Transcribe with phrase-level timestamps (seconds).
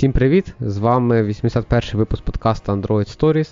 [0.00, 0.54] Всім привіт!
[0.60, 3.48] З вами 81-й випуск подкасту Android Stories.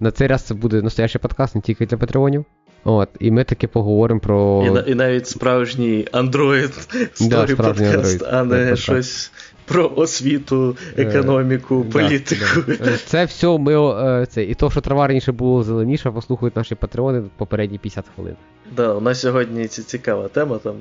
[0.00, 2.44] На цей раз це буде настоящий подкаст не тільки для патреонів.
[2.84, 4.64] От, І ми таки поговоримо про.
[4.86, 9.32] І і навіть справжній Android Story да, подкаст, а не щось
[9.70, 12.44] про освіту, е, економіку, е, політику.
[12.66, 12.96] Да, да.
[12.96, 13.74] Це все ми.
[14.22, 18.34] Е, це, І то, що трава раніше було зеленіше, послухають наші патреони попередні 50 хвилин.
[18.76, 20.58] Да, у нас сьогодні цікава тема.
[20.58, 20.74] Там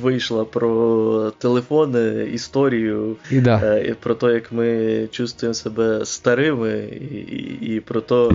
[0.00, 3.78] вийшла про телефони, історію, і да.
[3.78, 8.28] і про те, як ми чувствуємо себе старими, і, і, і про те,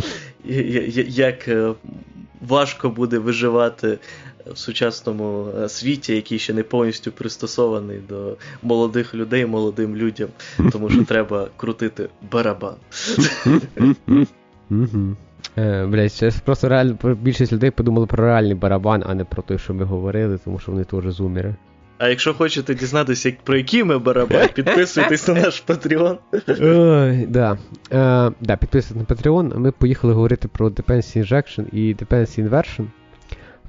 [1.08, 1.50] як
[2.48, 3.98] важко буде виживати
[4.54, 10.30] в сучасному е, світі, який ще не повністю пристосований до молодих людей, молодим людям,
[10.71, 12.76] тому що треба крутити барабан.
[15.58, 19.58] Е, Блять, зараз просто реально більшість людей подумали про реальний барабан, а не про те,
[19.58, 21.55] що ми говорили, тому що вони теж зумери.
[21.98, 26.18] А якщо хочете дізнатися, про який ми барабан, підписуйтесь на наш Patreon.
[26.62, 27.57] Ой, да.
[27.91, 29.57] Е, да, Підписуйтесь на Patreon.
[29.57, 32.85] Ми поїхали говорити про Dependency Injection і Dependency Inversion.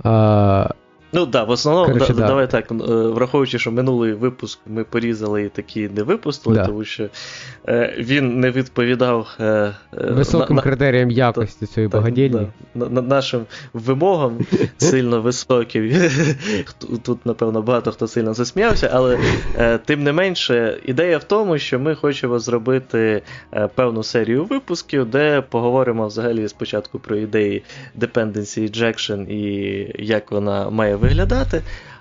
[0.04, 0.85] Е,
[1.16, 2.26] Ну так, да, в основному, Короче, да, да.
[2.26, 6.66] давай так, е, враховуючи, що минулий випуск ми порізали і такі не випустили, да.
[6.66, 7.08] тому що
[7.68, 12.46] е, він не відповідав е, е високим на, критеріям якості цієї багадільні.
[12.74, 14.38] На, нашим вимогам
[14.78, 15.92] сильно високим.
[17.02, 19.18] Тут, напевно, багато хто сильно засміявся, але
[19.58, 25.06] е, тим не менше, ідея в тому, що ми хочемо зробити е, певну серію випусків,
[25.10, 27.62] де поговоримо взагалі спочатку про ідеї
[27.98, 31.05] Dependency Injection і як вона має виглядати.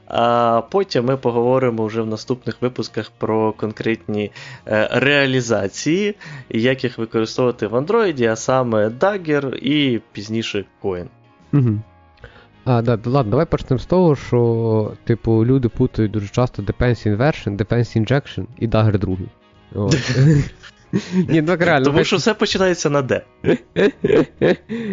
[0.08, 4.32] А потім ми поговоримо вже в наступних випусках про конкретні
[4.68, 6.16] е, реалізації,
[6.50, 11.06] як їх використовувати в Android, а саме Dagger і пізніше Coin.
[11.54, 11.80] Угу.
[12.66, 17.58] А, да, Ладно, давай почнемо з того, що типу, люди путають дуже часто Dependency Inversion,
[17.58, 19.18] Dependency Injection і Dagger 2.
[21.30, 21.86] Ні, ну так реально.
[21.86, 23.22] Тому що все починається на Д.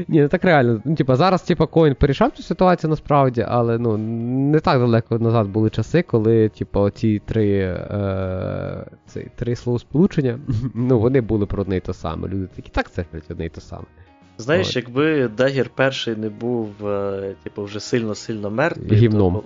[0.08, 0.82] Ні, ну так реально.
[0.84, 5.48] Ну, типа, зараз, типа, Коін порішав цю ситуацію насправді, але ну, не так далеко назад
[5.48, 10.38] були часи, коли, типа, оці три е, ці, три словосполучення,
[10.74, 12.28] ну, вони були про одне й то саме.
[12.28, 13.84] Люди такі, так це одне й то саме.
[14.38, 14.76] Знаєш, От.
[14.76, 19.34] якби Дагер перший не був, е, типу, вже сильно-сильно мертвий, Гімном.
[19.34, 19.42] то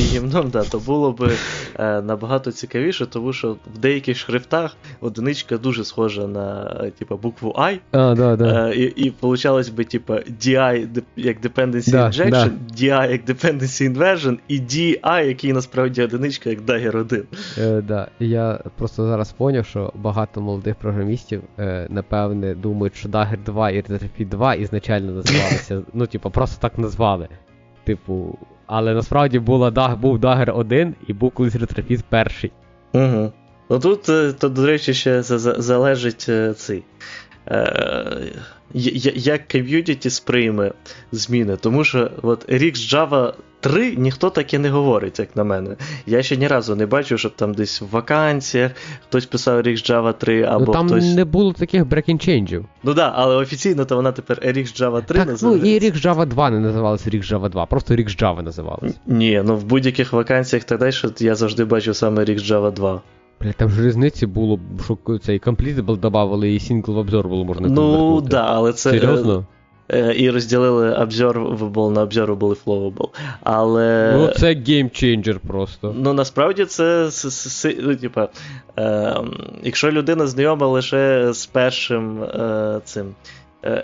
[0.00, 1.30] гімном, да, то було б
[1.78, 6.64] е, набагато цікавіше, тому що в деяких шрифтах одиничка дуже схожа на
[6.98, 7.78] типа, букву I.
[7.92, 8.70] А, да, да.
[8.70, 12.50] Е, і і получалось би, типа, DI як Dependency да, Injection, да.
[12.76, 17.24] DI як Dependency Inversion, і DI, який насправді одиничка, як Dagger 1.
[17.58, 18.08] Е, да.
[18.20, 23.82] Я просто зараз поняв, що багато молодих програмістів, е, напевне, думають, що Dagger 2 і
[23.82, 27.28] Retrofit 2 ізначально називалися, ну, типа, просто так назвали.
[27.84, 28.38] Типу,
[28.74, 32.52] але насправді була, був Dagger 1 і був колись ретрофіт перший.
[32.92, 33.32] Угу.
[33.70, 36.82] Ну тут, е, то, до речі, ще залежить е, цей.
[37.50, 38.32] Е,
[39.14, 40.72] як ком'юніті сприйме
[41.12, 41.56] зміни.
[41.56, 45.76] Тому що от Rix Java 3 ніхто так і не говорить, як на мене.
[46.06, 48.72] Я ще ні разу не бачив, щоб там десь в вакансіях
[49.08, 50.64] хтось писав Rix Java 3 ну, або.
[50.66, 51.14] Ну Там хтось...
[51.14, 52.64] не було таких breaking change'ів.
[52.82, 55.66] Ну так, да, але офіційно то вона тепер Rix Java 3 так, називається.
[55.66, 58.94] Ну і Rix Java 2 не називалася Rix Java 2, просто Rix Java називалася.
[59.06, 63.00] Ні, ну в будь-яких вакансіях тоді, що я завжди бачив саме Rix Java 2.
[63.42, 68.30] Бля, там ж різниці було, що цей Completable додавали і Single Observable можна Ну, так,
[68.30, 68.90] да, але це.
[68.90, 69.46] Серйозно?
[69.88, 73.08] Е, е, і розділили observable на observable і flowable.
[73.42, 74.14] Але...
[74.18, 75.94] Ну, це геймченджер просто.
[75.98, 77.10] Ну, насправді це
[77.82, 78.28] ну, типа,
[78.78, 79.16] е,
[79.62, 83.14] якщо людина знайома лише з першим е, цим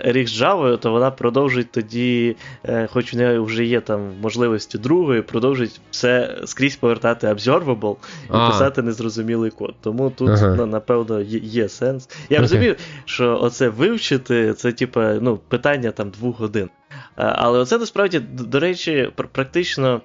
[0.01, 4.79] рік з Java, то вона продовжить тоді, е, хоч в неї вже є там можливості
[4.79, 8.51] другої, продовжить все скрізь повертати observable і а.
[8.51, 9.75] писати незрозумілий код.
[9.81, 10.55] Тому тут, ага.
[10.57, 12.09] ну, напевно, є, є сенс.
[12.31, 12.41] Я okay.
[12.41, 16.71] розумію, що оце вивчити, це типа, ну, питання там двох годин.
[16.91, 20.01] Е, але оце насправді, до речі, практично.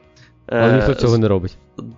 [0.48, 1.58] Але ніхто цього не робить.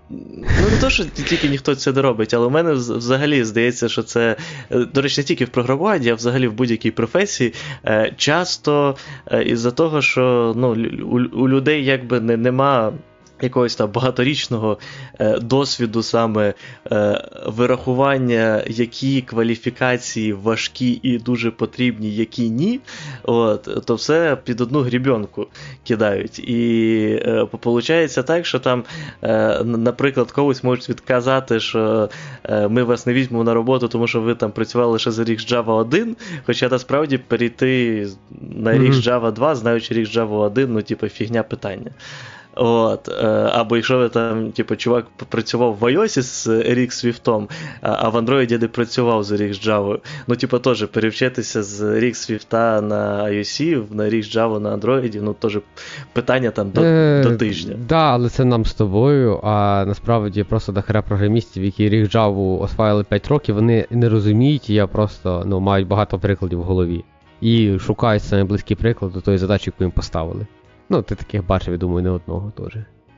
[0.09, 4.03] Ну, не то, що тільки ніхто це не робить, але у мене взагалі здається, що
[4.03, 4.35] це,
[4.72, 7.53] е, до речі, не тільки в програмуванні, а взагалі в будь-якій професії.
[7.85, 8.96] Е, часто
[9.46, 10.69] із-за того, що ну,
[11.34, 12.93] у людей якби не, нема
[13.41, 14.78] якогось там багаторічного
[15.20, 16.53] е, досвіду саме
[16.91, 22.79] е, вирахування, які кваліфікації важкі і дуже потрібні, які ні,
[23.23, 25.47] от, то все під одну грібенку
[25.84, 26.40] кидають.
[26.40, 28.84] І е, виходить так, що там,
[29.23, 32.09] е, наприклад, когось можуть відказати, що
[32.43, 35.40] е, ми вас не візьмемо на роботу, тому що ви там працювали лише за рік
[35.40, 36.16] з Java 1,
[36.46, 38.08] хоча насправді перейти
[38.41, 41.91] на рік з Java 2, знаючи рік Java 1, ну, типу, фігня питання.
[42.55, 47.47] От, е, Або якщо ви там, типу, чувак працював в iOS з RX Swift,
[47.81, 52.81] а в Android не працював з RX Java, ну, типу, теж перевчитися з RX Swift
[52.81, 55.59] на iOS, на RX Java на Android, ну, теж
[56.13, 57.72] питання там до е, до тижня.
[57.72, 62.61] Так, да, але це нам з тобою, а насправді просто дохера програмістів, які RX Java
[62.61, 67.03] осваїли 5 років, вони не розуміють, і я просто ну, мають багато прикладів в голові.
[67.41, 70.46] І шукають саме близький приклад до тої задачі, яку їм поставили.
[70.90, 72.78] Ну, ти таких бачив, я думаю, не одного теж.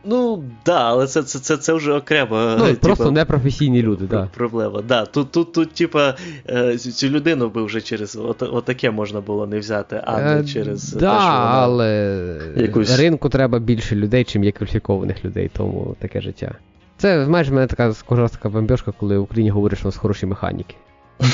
[0.10, 2.56] Ну, да, але це це, це, це вже окремо.
[2.60, 4.30] Ну, типа, Просто непрофесійні люди, да.
[4.36, 4.81] Проблема.
[4.81, 5.06] Да.
[5.06, 6.16] Тут, тут, тут, типа,
[6.50, 10.44] е, цю людину би вже через от, отаке можна було не взяти, а не е,
[10.44, 10.94] через.
[10.94, 13.00] Да, те, що вона але якусь...
[13.00, 16.56] ринку треба більше людей, чим є кваліфікованих людей, тому таке життя.
[16.98, 20.25] Це майже в мене така схожа така коли в Україні говориш, що у нас хороші
[20.25, 20.75] механіки.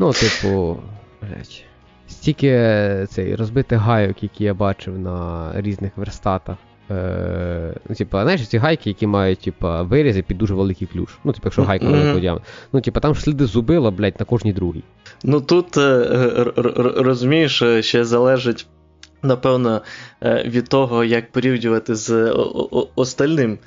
[0.00, 0.76] Ну, типу,
[1.22, 1.64] блять.
[2.08, 2.50] Стільки
[3.10, 6.56] цей розбитих гайок, які я бачив на різних верстатах.
[6.90, 11.08] Е, ну, типа, знаєш, ці гайки, які мають типа, вирізи під дуже великий ключ.
[11.24, 12.40] Ну, типу, якщо гайка не mm-hmm.
[12.72, 14.82] Ну, типа, там сліди зубила, блядь, на кожній другій.
[15.24, 16.52] Ну тут е,
[16.96, 18.66] розумієш, е, ще залежить.
[19.22, 19.82] Напевно,
[20.22, 22.34] е, від того, як порівнювати з
[22.96, 23.58] остальним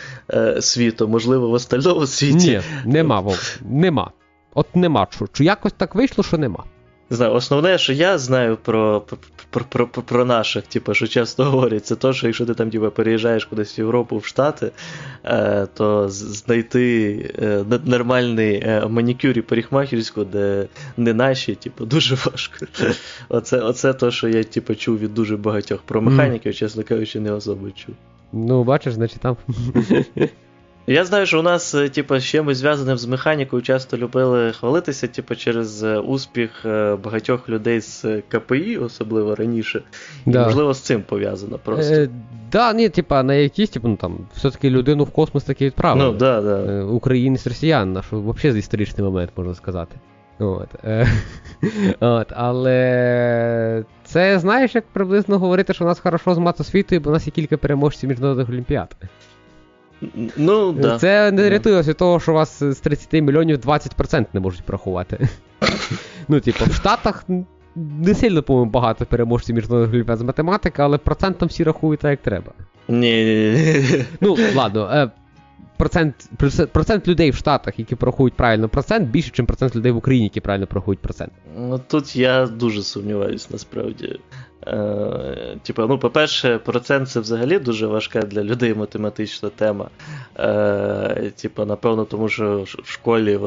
[0.60, 2.62] світом, можливо, в остальному світі.
[2.86, 4.12] Ні, нема, Вов, нема.
[4.54, 5.08] От нема.
[5.34, 6.64] Що якось так вийшло, що нема.
[7.12, 9.02] Не знаю, основне, що я знаю про
[9.50, 12.70] про, про, про, про наших, типу, що часто говорять, це то, що якщо ти там
[12.70, 14.72] типу, переїжджаєш кудись в Європу, в Штати,
[15.24, 20.68] е, то знайти е, нормальний е, манікюр і парикмахерську, де
[20.98, 22.66] не наші, типу, дуже важко.
[23.30, 27.32] Оце оце то, що я типу, чув від дуже багатьох про механіків, чесно кажучи, не
[27.32, 27.96] особо чув.
[28.34, 29.38] Ну, бачиш, значить там.
[30.88, 35.08] Я знаю, що у нас, е, типу, з чимось зв'язаним з механікою часто любили хвалитися,
[35.08, 39.82] типу, через е, успіх е, багатьох людей з КПІ, особливо раніше.
[40.26, 40.42] Да.
[40.42, 41.94] І, можливо, з цим пов'язано просто.
[41.94, 42.10] Е,
[42.52, 46.06] Да, ні, типа, на якісь, типу, ну там, все-таки людину в космос таки відправили.
[46.06, 46.84] Ну, да, да.
[46.84, 49.96] Українець росіян, на що взагалі історичний момент, можна сказати.
[50.40, 51.08] От, е,
[52.00, 57.14] от, Але це знаєш, як приблизно говорити, що у нас хорошо з матосвітою, бо у
[57.14, 58.96] нас є кілька переможців міжнародних олімпіад.
[60.38, 61.00] Ну, да.
[61.00, 65.30] Це не рятує від того, що у вас з 30 мільйонів 20% не можуть порахувати.
[66.28, 67.26] Ну, типу, в Штатах
[67.76, 72.22] не сильно, по-моєму, багато переможців міжнародних олімпіад з математики, але процентом всі рахують так, як
[72.22, 72.52] треба.
[72.88, 73.56] Ні.
[74.22, 75.12] Ну, ладно, е,
[75.82, 76.30] процент
[76.72, 80.42] процент людей в Штатах, які порахують правильно процент, більше, ніж процент людей в Україні, які
[80.42, 81.32] правильно порахують процент.
[81.58, 84.20] Ну тут я дуже сумніваюся, насправді.
[84.68, 89.90] Е, Типу, ну, по-перше, процент це взагалі дуже важка для людей математична тема.
[90.40, 93.40] Е, Типу, напевно, тому що в школі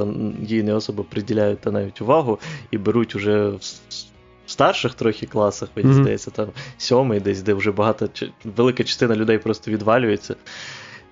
[0.43, 2.39] їй не особо приділяють навіть увагу
[2.71, 3.61] і беруть уже в.
[4.47, 6.03] Старших трохи класах, мені mm-hmm.
[6.03, 6.49] здається, там
[6.79, 8.09] сьомий, десь, де вже багато
[8.57, 10.35] велика частина людей просто відвалюється.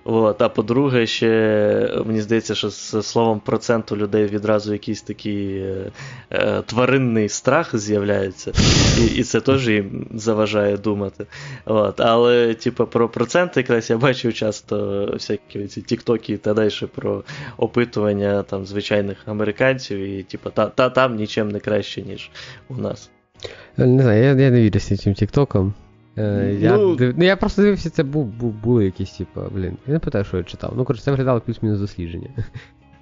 [0.05, 5.91] От, А по-друге, ще мені здається, що з словом проценту людей відразу якийсь такий е,
[6.31, 8.51] е, тваринний страх з'являється,
[9.01, 11.25] і і це теж їм заважає думати.
[11.65, 17.23] От, Але, типу, про проценти якраз я бачив часто всякі ці тіктоки та далі про
[17.57, 22.29] опитування там звичайних американців, і типу, та, та там нічим не краще, ніж
[22.69, 23.09] у нас.
[23.77, 25.73] Не знаю, я я не вірю з цим тіктоком.
[26.17, 27.13] Е, я ну, див...
[27.17, 29.77] ну, я просто дивився, це бу, бу, були якісь, типу, блін.
[29.87, 30.73] Я не питаю, що я читав.
[30.77, 32.29] Ну, коротше, це виглядало плюс-мінус дослідження.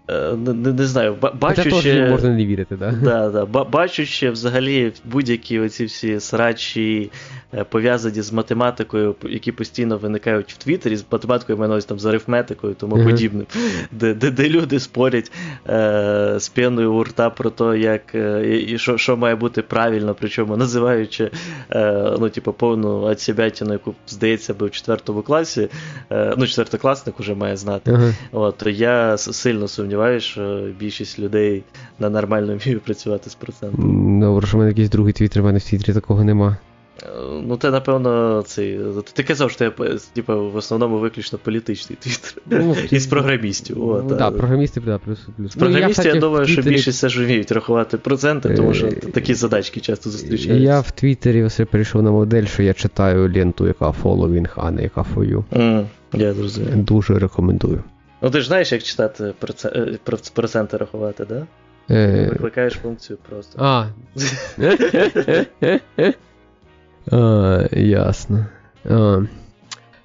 [0.10, 2.92] Е, не, не, знаю, бачу Хоча можна не вірити, да?
[2.92, 3.64] Да, да.
[3.64, 7.12] Бачу ще взагалі будь-які оці всі срачі
[7.54, 12.74] Е, пов'язані з математикою, які постійно виникають в Твіттері, з математикою мене там з арифметикою,
[12.74, 13.06] тому uh-huh.
[13.06, 13.46] подібним,
[13.92, 15.32] де де, де люди спорять
[15.70, 20.16] е, з п'яною у рта про те, як е, і що що має бути правильно,
[20.20, 21.32] причому називаючи
[21.72, 25.70] е, ну, типу, повну отсібятину, яку здається би в четвертому класі,
[26.12, 27.92] е, ну, четвертокласник вже має знати.
[27.92, 28.14] Uh-huh.
[28.32, 31.64] От, я сильно сумніваюся, що більшість людей
[32.00, 34.20] на нормально вміють працювати з процентом.
[34.20, 36.58] Добре, що в мене якийсь другий твіттер, в мене в твіттері такого нема.
[37.48, 38.80] Ну, це, напевно, цей.
[39.14, 39.72] Ти казав, що я
[40.14, 42.34] типу, в основному виключно політичний твіттер.
[42.50, 43.78] Ну, Із програмістів.
[43.80, 45.52] Ну, так, програмістів, да, плюс плюс.
[45.52, 48.92] З програмістів, ну, я, я думаю, що більшість все ж вміють рахувати проценти, тому що
[48.92, 50.64] такі задачки часто зустрічаються.
[50.64, 54.84] Я в Твіттері все перейшов на модель, що я читаю ленту, яка following, а не
[54.84, 55.44] яка for you.
[55.52, 56.78] Mm, я зрозумів.
[56.78, 57.84] Дуже рекомендую.
[58.22, 59.34] Ну ти ж знаєш, як читати
[59.66, 59.98] е,
[60.34, 61.26] проценти рахувати.
[61.26, 61.48] Да?
[61.96, 62.28] Е...
[62.30, 63.60] Викликаєш функцію просто.
[63.62, 63.86] А.
[67.12, 68.46] А, Ясно.
[68.90, 69.22] А,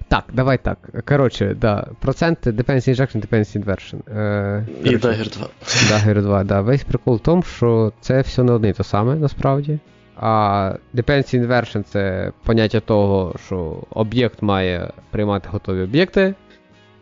[0.08, 0.78] Так, давай так.
[1.08, 1.87] Коротше, да.
[2.00, 4.18] Проценти Dependency Injection, Dependency Inversion.
[4.18, 5.49] Е, І Dagger 2.
[5.64, 6.61] Dagger 2, да.
[6.61, 9.78] Весь прикол в тому, що це все не одне і те саме, насправді.
[10.16, 16.35] А dependency inversion це поняття того, що об'єкт має приймати готові об'єкти.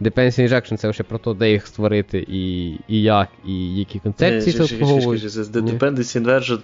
[0.04, 4.56] Dependency injection це вже про те, де їх створити, і і як, і які концепції
[4.56, 5.23] це обслуговують.
[5.25, 6.61] Dependency Injection,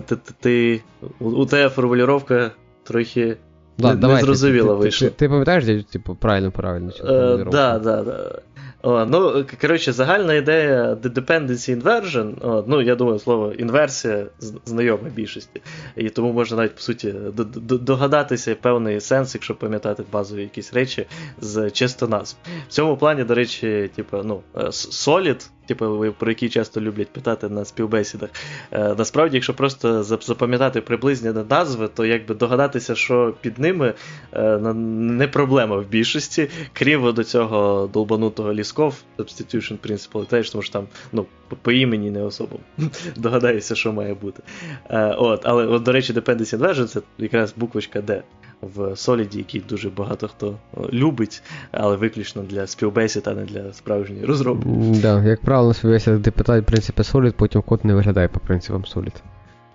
[0.00, 0.80] ти, ти,
[1.20, 2.50] у тебе формулювання
[2.84, 3.36] трохи
[3.82, 5.08] да, не, не зрозуміла вийшла.
[5.08, 6.90] Ти, ти, ти пам'ятаєш, типу, правильно, правильно?
[6.90, 8.38] Так, да, да, да.
[8.82, 14.26] О, Ну, коротше, загальна ідея dependency inversion, о, ну, я думаю, слово інверсія
[14.64, 15.62] знайоме більшості.
[15.96, 17.14] І тому можна навіть, по суті,
[17.62, 21.06] догадатися певний сенс, якщо пам'ятати базові якісь речі
[21.40, 22.36] з чисто назв.
[22.68, 27.48] В цьому плані, до речі, типу, ну, е, Solid, типу, про які часто люблять питати
[27.48, 28.30] на співбесідах.
[28.72, 33.94] Е, насправді, якщо просто запам'ятати приблизні назви, то якби догадатися, що під ними
[34.32, 40.72] е, не проблема в більшості, крім до цього долбанутого лісков, substitution principle, теж, тому що
[40.72, 41.26] там ну,
[41.62, 42.56] по імені не особо
[43.16, 44.42] догадаєшся, що має бути.
[44.90, 48.22] Е, от, Але, от, до речі, Dependency Inversion це якраз буквочка D
[48.62, 50.56] в Соліді, який дуже багато хто
[50.92, 54.68] любить, але виключно для співбесід, а не для справжньої розробки.
[55.02, 59.14] Да, Як правило, на депутати, питають принципі, Solid, потім код не виглядає по принципам Solid.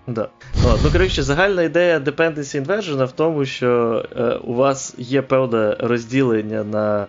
[0.08, 0.30] Да.
[0.66, 5.76] От, ну, коротше, загальна ідея Dependency Inversion в тому, що е, у вас є певне
[5.80, 7.08] розділення на е,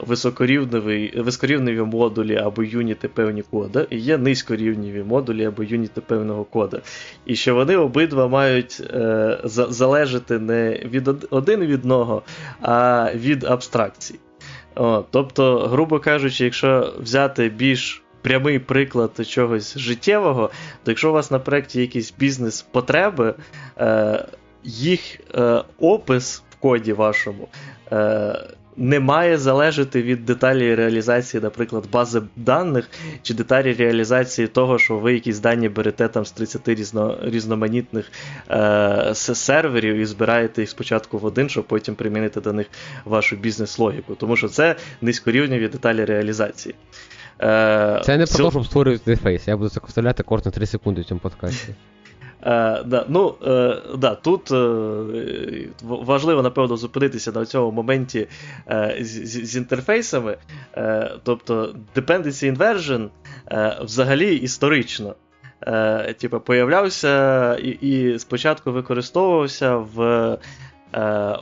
[0.00, 6.80] високорівневі, високорівневі модулі або юніти певні кода, і є низькорівневі модулі або юніти певного кода.
[7.26, 12.22] І що вони обидва мають е, залежати не від один від одного,
[12.60, 14.18] а від абстракцій.
[14.74, 20.50] О, Тобто, грубо кажучи, якщо взяти більш прямий приклад чогось життєвого,
[20.84, 23.34] то якщо у вас на проєкті якісь бізнес-потреби,
[23.78, 24.26] е,
[24.64, 27.48] їх е, опис в коді вашому.
[27.92, 32.90] Е, не має залежати від деталі реалізації, наприклад, бази даних,
[33.22, 38.12] чи деталі реалізації того, що ви якісь дані берете там з 30 різно, різноманітних
[38.50, 42.66] е, серверів і збираєте їх спочатку в один, щоб потім примінити до них
[43.04, 44.14] вашу бізнес-логіку.
[44.14, 46.74] Тому що це низькорівневі деталі реалізації.
[47.40, 49.48] Е, Це не про те, щоб створювати інтерфейс.
[49.48, 51.74] Я буду це вставляти кожні 3 секунди в цьому подкасті.
[52.46, 58.28] Е, да, ну, е, да, Тут е, важливо, напевно, зупинитися на цьому моменті
[59.00, 60.36] з, інтерфейсами.
[61.22, 63.08] Тобто, dependency inversion
[63.84, 65.14] взагалі історично.
[66.18, 70.38] Типу, появлявся і, і спочатку використовувався в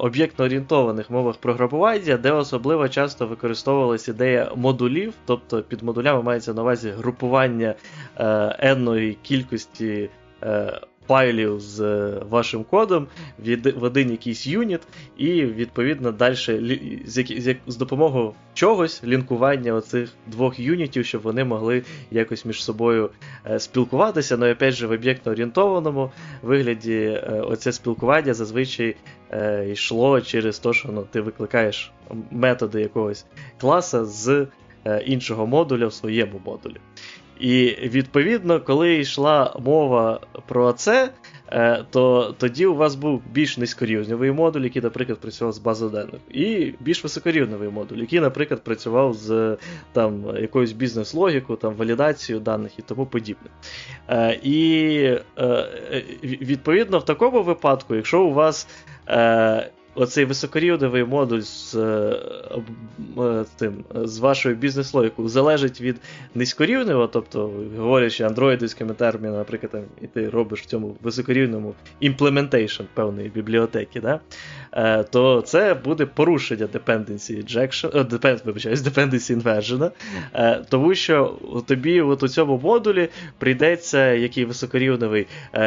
[0.00, 6.90] об'єктно-орієнтованих мовах програмування, де особливо часто використовувалася ідея модулів, тобто під модулями мається на увазі
[6.90, 7.74] групування
[8.58, 10.10] енної кількості
[11.08, 13.06] файлів з е, вашим кодом
[13.76, 14.80] в один якийсь юніт,
[15.16, 16.34] і відповідно далі
[17.06, 23.10] з, з допомогою чогось лінкування оцих двох юнітів, щоб вони могли якось між собою
[23.50, 24.36] е, спілкуватися.
[24.36, 26.10] Ну опять же в об'єктно-орієнтованому
[26.42, 28.96] вигляді е, оце спілкування зазвичай
[29.72, 31.92] йшло через те, що ну, ти викликаєш
[32.30, 33.26] методи якогось
[33.60, 34.46] класа з
[35.06, 36.76] іншого модуля в своєму модулі.
[37.40, 41.10] І відповідно, коли йшла мова про це,
[41.52, 46.20] е, то тоді у вас був більш низькорівневий модуль, який, наприклад, працював з базою даних,
[46.30, 49.56] і більш високорівневий модуль, який, наприклад, працював з
[49.92, 53.50] там, якоюсь бізнес-логікою, валідацією даних і тому подібне.
[54.08, 54.96] Е, і
[55.38, 55.66] е,
[56.22, 58.68] відповідно в такому випадку, якщо у вас
[59.94, 62.16] оцей високорівневий модуль з е,
[63.18, 65.96] е, тим, з вашою бізнес-логікою залежить від
[66.34, 73.28] низькорівневого, тобто, говорячи андроїдськими термінами, наприклад, там, і ти робиш в цьому високорівневому implementation певної
[73.28, 74.20] бібліотеки, да?
[74.72, 79.90] Е, то це буде порушення dependency injection, depend, вибачаюсь, dependency inversion,
[80.68, 83.08] тому що тобі от у цьому модулі
[83.38, 85.26] прийдеться, який високорівневий,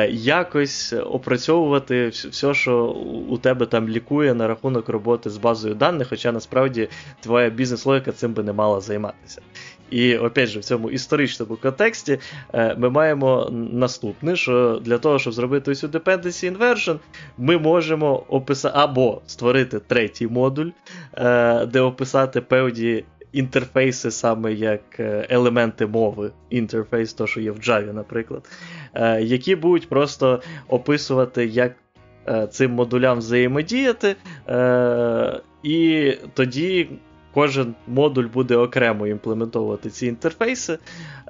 [0.10, 2.86] якось опрацьовувати все, що
[3.30, 8.12] у тебе там лікує критикує на рахунок роботи з базою даних, хоча насправді твоя бізнес-логіка
[8.12, 9.42] цим би не мала займатися.
[9.90, 12.20] І опять же, в цьому історичному контексті
[12.54, 17.00] е, ми маємо наступне, що для того, щоб зробити цю dependency inversion,
[17.38, 20.72] ми можемо описати або створити третій модуль,
[21.14, 27.58] е, де описати певні інтерфейси, саме як е, елементи мови, інтерфейс, то, що є в
[27.60, 28.50] Java, наприклад,
[29.20, 31.76] які будуть просто описувати, як
[32.52, 34.16] цим модулям взаємодіяти,
[34.50, 36.90] е, і тоді.
[37.34, 40.78] Кожен модуль буде окремо імплементовувати ці інтерфейси,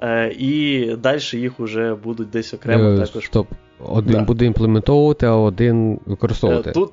[0.02, 3.24] е, і далі їх вже будуть десь окремо е, також.
[3.24, 3.46] Стоп.
[3.84, 4.20] Один да.
[4.20, 6.72] буде імплементовувати, а один використовувати.
[6.72, 6.92] Тут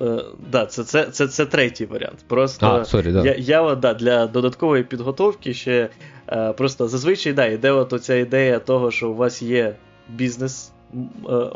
[0.00, 2.24] е, да, це це, це, це третій варіант.
[2.28, 3.24] Просто а, sorry, да.
[3.24, 5.88] я я да, для додаткової підготовки ще
[6.28, 9.74] е, просто зазвичай да, йде от оця ідея того, що у вас є
[10.08, 10.72] бізнес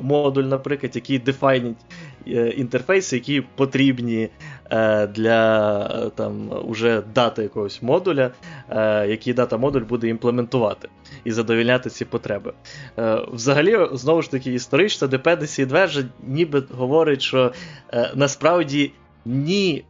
[0.00, 1.76] модуль, наприклад, який дефайнить
[2.56, 4.28] інтерфейси, які потрібні
[5.08, 8.30] для там, уже дати якогось модуля,
[9.08, 10.88] який дата модуль буде імплементувати
[11.24, 12.52] і задовільняти ці потреби.
[13.32, 17.52] Взагалі, знову ж таки, історично Dependency Inversion ніби говорить, що
[18.14, 18.92] насправді
[19.24, 19.84] ні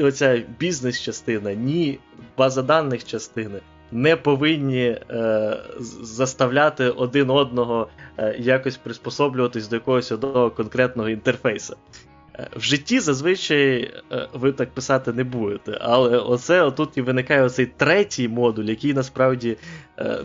[0.00, 1.98] оця бізнес-частина, ні
[2.38, 3.60] база даних частини
[3.92, 5.56] не повинні е,
[6.02, 11.76] заставляти один одного е, якось приспособлюватись до якогось одного конкретного інтерфейса.
[12.38, 17.42] Е, в житті зазвичай е, ви так писати не будете, але оце отут і виникає
[17.42, 19.56] оцей третій модуль, який насправді
[19.98, 20.18] е,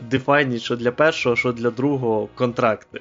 [0.58, 3.00] що для першого, що для другого контракти.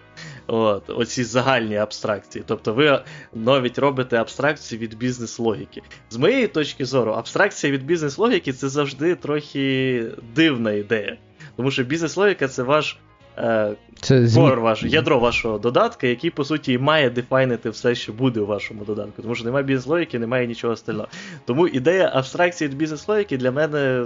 [0.53, 2.43] От, Оці загальні абстракції.
[2.48, 3.00] Тобто ви
[3.33, 5.81] навіть робите абстракції від бізнес-логіки.
[6.10, 10.05] З моєї точки зору, абстракція від бізнес-логіки це завжди трохи
[10.36, 11.17] дивна ідея.
[11.55, 12.98] Тому що бізнес-логіка це ваш
[13.38, 18.13] е, це кор ваш, ядро вашого додатка, який, по суті, і має дефайнити все, що
[18.13, 19.22] буде у вашому додатку.
[19.22, 21.07] Тому що немає бізнес-логіки, немає нічого остального.
[21.45, 24.05] Тому ідея абстракції від бізнес-логіки для мене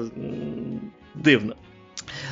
[1.16, 1.54] дивна.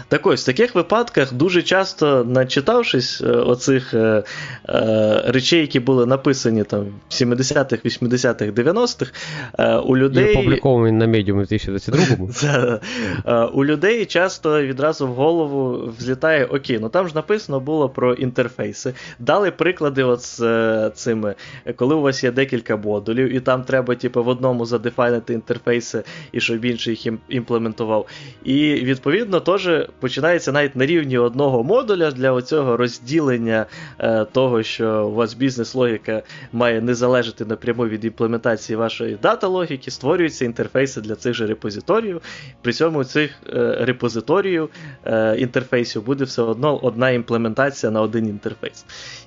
[0.08, 4.24] Так ось, в таких випадках дуже часто, начитавшись е, оцих е,
[4.70, 9.12] е, речей, які були написані там в 70-х, 80-х, 90-х,
[9.60, 10.34] е, у людей.
[10.34, 12.30] І опубліковані на медіумі в 2022-му.
[13.26, 18.14] Е, у людей часто відразу в голову взлітає окей, ну там ж написано було про
[18.14, 18.94] інтерфейси.
[19.20, 21.36] Дали приклади от з е, цими,
[21.76, 26.40] коли у вас є декілька модулів, і там треба, типу, в одному задефайнити інтерфейси, і
[26.40, 28.08] щоб інший їх імплементував.
[28.44, 33.66] І відповідно теж починається навіть на рівні одного модуля для оцього розділення
[34.00, 36.22] е, того, що у вас бізнес-логіка
[36.54, 42.22] має не залежати напряму від імплементації вашої дата-логіки, створюються інтерфейси для цих же репозиторіїв.
[42.62, 44.70] При цьому цих е, репозиторіїв
[45.06, 48.86] е, інтерфейсів буде все одно одна імплементація на один інтерфейс.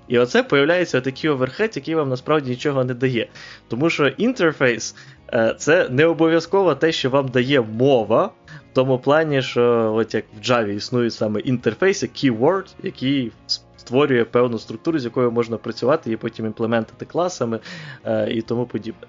[0.09, 3.29] І оце появляється такий overhead, який вам насправді нічого не дає.
[3.69, 4.95] Тому що інтерфейс
[5.33, 8.31] е, це не обов'язково те, що вам дає мова
[8.79, 13.33] тому плані, що от як в Java існують саме інтерфейси, keyword, який
[13.77, 17.61] створює певну структуру, з якою можна працювати і потім імплементити класами
[18.05, 19.07] е, і тому подібне.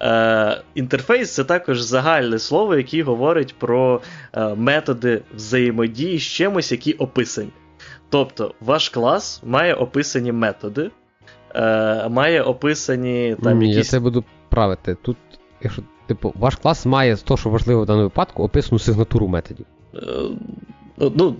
[0.00, 4.00] Е, Інтерфейс це також загальне слово, яке говорить про
[4.32, 7.50] е, методи взаємодії з чимось, які описані.
[8.08, 10.90] Тобто, ваш клас має описані методи,
[11.54, 13.86] е, має описані там Ні, якісь.
[13.86, 14.96] Я це буду правити.
[15.02, 15.16] Тут,
[15.62, 19.66] якщо Типу, ваш клас має то, що важливо в даному випадку, описану сигнатуру методів.
[19.94, 20.00] Е,
[20.98, 21.36] ну,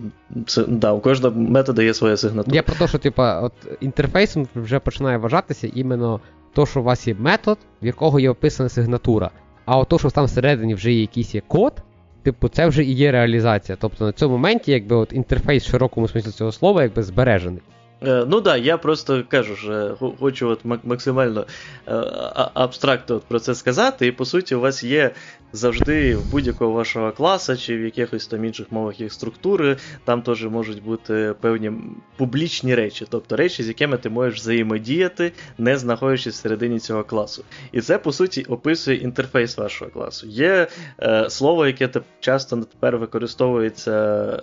[0.46, 2.56] це, да, у кожного методу є своя сигнатура.
[2.56, 6.20] Я про те, що типу, от інтерфейсом вже починає вважатися іменно
[6.52, 9.30] то, що у вас є метод, в якого є описана сигнатура.
[9.64, 11.72] А от то, що там всередині вже є якийсь є код,
[12.22, 13.78] типу, це вже і є реалізація.
[13.80, 17.62] Тобто на цьому моменті, якби от інтерфейс в широкому смислі цього слова, якби збережений.
[18.06, 21.46] Е, ну да, я просто кажу, що хочу от максимально
[21.88, 21.92] е,
[22.54, 25.10] абстрактно про це сказати, і по суті, у вас є
[25.52, 30.44] завжди в будь-якого вашого класу чи в якихось там інших мовах їх структури, там теж
[30.44, 31.72] можуть бути певні
[32.16, 37.44] публічні речі, тобто речі, з якими ти можеш взаємодіяти, не знаходячись всередині цього класу.
[37.72, 40.26] І це, по суті, описує інтерфейс вашого класу.
[40.26, 40.66] Є
[41.02, 43.92] е, слово, яке часто тепер використовується,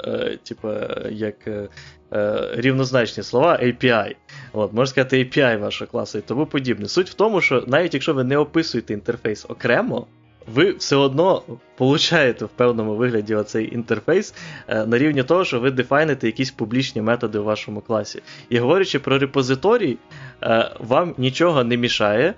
[0.05, 0.67] е, типу,
[1.09, 1.47] як.
[1.47, 1.69] Е,
[2.13, 4.15] Е, рівнозначні слова API.
[4.53, 6.87] От, Можна сказати, API вашого класу і тому подібне.
[6.87, 10.07] Суть в тому, що навіть якщо ви не описуєте інтерфейс окремо,
[10.53, 11.43] ви все одно
[11.77, 14.33] получаєте в певному вигляді оцей інтерфейс
[14.67, 18.21] е, на рівні того, що ви дефайните якісь публічні методи у вашому класі.
[18.49, 19.97] І говорячи про репозиторій,
[20.43, 22.33] е, вам нічого не мішає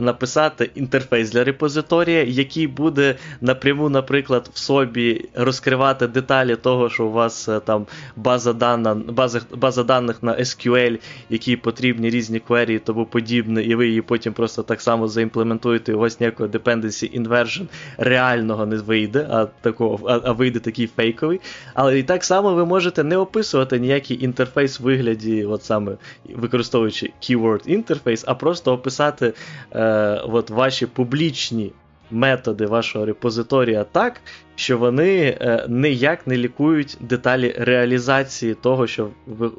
[0.00, 7.12] написати інтерфейс для репозиторія, який буде напряму, наприклад, в собі розкривати деталі того, що у
[7.12, 10.98] вас е, там база дана, база, база даних на SQL,
[11.30, 15.94] які потрібні різні квері і тому подібне, і ви її потім просто так само заімплементуєте,
[15.94, 17.66] у вас ніякого dependency inversion
[17.98, 21.40] реального не вийде, а такого, а, а вийде такий фейковий.
[21.74, 25.92] Але і так само ви можете не описувати ніякий інтерфейс в вигляді, от саме
[26.34, 29.32] використовуючи keyword інтерфейс, а просто описати
[29.72, 31.72] е, от ваші публічні
[32.10, 34.20] методи вашого репозиторія так,
[34.54, 39.50] що вони е, ніяк не leak ують деталі реалізації того, що в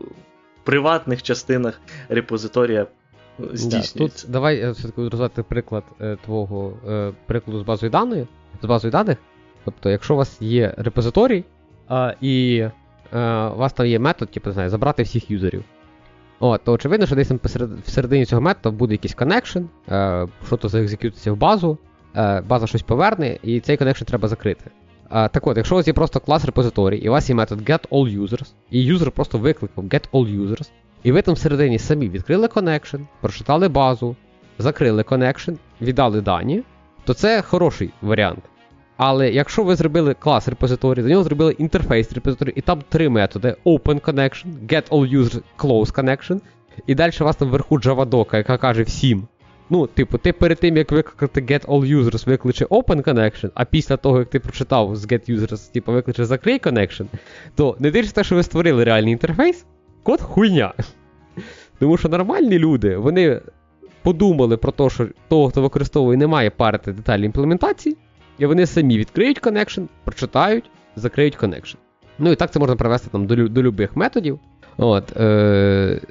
[0.63, 2.87] приватних частинах репозиторія
[3.53, 3.93] здійснюється.
[3.97, 8.27] Да, тут Давай е, все-таки розвивати приклад е, твого е, прикладу з базою даної,
[8.61, 9.17] з базою даних.
[9.65, 11.43] Тобто, якщо у вас є репозиторій,
[12.21, 12.57] і
[13.13, 15.63] е, у вас там є метод, типу, не знаю, забрати всіх юзерів.
[16.43, 17.39] О, то очевидно, що десь там
[17.86, 21.77] всередині цього методу буде якийсь connection, е, що то за execute иться в базу,
[22.15, 24.65] е, база щось поверне, і цей connection треба закрити.
[25.12, 27.69] Е, так от, якщо у вас є просто клас репозиторій, і у вас є метод
[27.69, 30.71] getAllUsers, і юзер просто викликав getAllUsers,
[31.04, 34.15] і ви там всередині самі відкрили connection, прочитали базу,
[34.58, 35.51] закрили connection,
[35.82, 36.63] віддали дані,
[37.06, 38.43] то це хороший варіант.
[39.03, 43.55] Але якщо ви зробили клас репозиторій, до нього зробили інтерфейс репозиторій, і там три методи:
[43.65, 46.39] Open Connection, Get All Users, Close Connection,
[46.87, 49.27] і далі у вас там вверху Javadoc а, яка каже всім.
[49.69, 53.97] Ну, типу, ти перед тим, як викликати Get All Users, викличе Open Connection, а після
[53.97, 57.05] того, як ти прочитав з Get Users, типу, викличе Закрий Connection,
[57.55, 59.65] то не дивлячись те, що ви створили реальний інтерфейс,
[60.03, 60.73] код хуйня.
[61.79, 63.41] Тому що нормальні люди, вони
[64.01, 67.97] подумали про те, що того, хто використовує, не має парити деталі імплементації,
[68.41, 71.77] і вони самі відкриють connection, прочитають, закриють connection.
[72.19, 74.39] Ну і так це можна привести там до до любих методів.
[74.77, 76.01] От, е,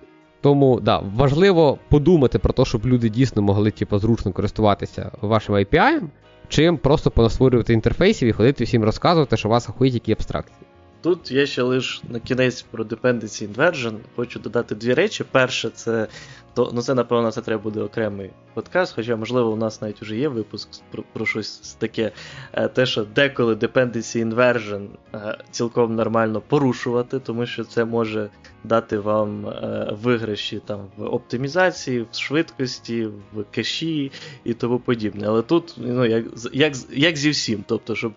[0.40, 6.01] Тому да, важливо подумати про те, щоб люди дійсно могли типу, зручно користуватися вашим API,
[6.49, 10.66] чим просто понастворювати інтерфейсів і ходити всім розказувати, що у вас ахують які абстракції.
[11.03, 13.95] Тут є ще лише на кінець про Dependency Inversion.
[14.16, 15.25] Хочу додати дві речі.
[15.31, 16.07] Перше, це
[16.55, 20.17] то, ну це, напевно, це треба буде окремий подкаст, хоча, можливо, у нас навіть вже
[20.17, 22.13] є випуск про, про щось таке.
[22.53, 28.31] Е, те, що деколи Dependency Inversion е, цілком нормально порушувати, тому що це може
[28.65, 34.13] дати вам е, виграші там в оптимізації, в швидкості, в кеші
[34.45, 35.27] і тому подібне.
[35.29, 38.13] Але тут, ну, як як, як зі всім, тобто, щоб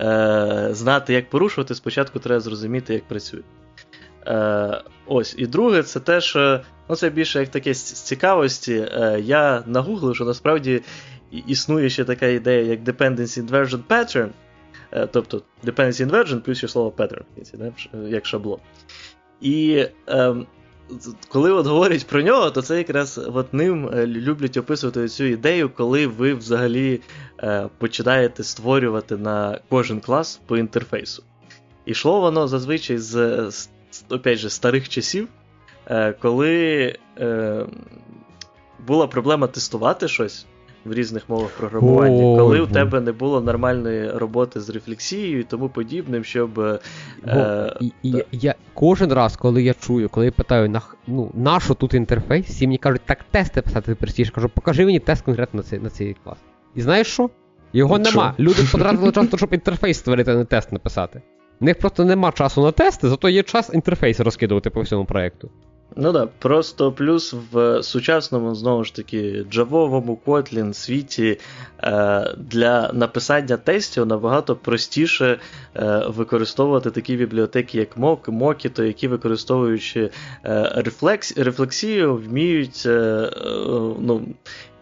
[0.00, 3.40] е, знати, як порушувати, спочатку треба зрозуміти, як працює.
[4.28, 8.74] Е, Ось, і друге, це те, що ну це більше як таке з цікавості.
[8.74, 10.82] Е, Я нагуглив, що насправді
[11.30, 14.28] існує ще така ідея, як Dependency Inversion Pattern.
[14.92, 17.22] Е, тобто Dependency Inversion плюс ще слово pattern,
[18.08, 18.58] як шаблон.
[19.40, 20.34] І е,
[21.28, 25.70] коли от говорять про нього, то це якраз от ним е, люблять описувати цю ідею,
[25.70, 27.00] коли ви взагалі
[27.42, 31.22] е, починаєте створювати на кожен клас по інтерфейсу.
[31.86, 33.68] І йшло воно зазвичай з, з
[34.10, 35.28] опять же, старих часів,
[35.86, 37.66] е, коли е,
[38.86, 40.46] була проблема тестувати щось
[40.84, 45.42] в різних мовах програмування, О, коли у тебе не було нормальної роботи з рефлексією і
[45.42, 46.60] тому подібним, щоб.
[46.60, 46.80] Е,
[47.80, 51.74] і, і, я, Кожен раз, коли я чую, коли я питаю, на, ну, на що
[51.74, 54.32] тут інтерфейс, всі мені кажуть, так тести писати простіше.
[54.32, 56.38] Кажу, покажи мені тест конкретно на цей на цей клас.
[56.74, 57.30] І знаєш що?
[57.72, 58.34] Його нема.
[58.38, 61.22] Люди потратили час, щоб інтерфейс створити, а не тест написати.
[61.60, 65.50] У них просто нема часу на тести, зато є час інтерфейс розкидувати по всьому проєкту.
[65.96, 71.38] Ну так, просто плюс в сучасному, знову ж таки, джавовому Kotlin світі
[71.82, 75.38] е, для написання тестів набагато простіше
[75.76, 80.10] е, використовувати такі бібліотеки, як Mock, Mockito, які використовуючи
[80.44, 82.82] е, рефлекс, рефлексію, вміють
[83.98, 84.22] ну,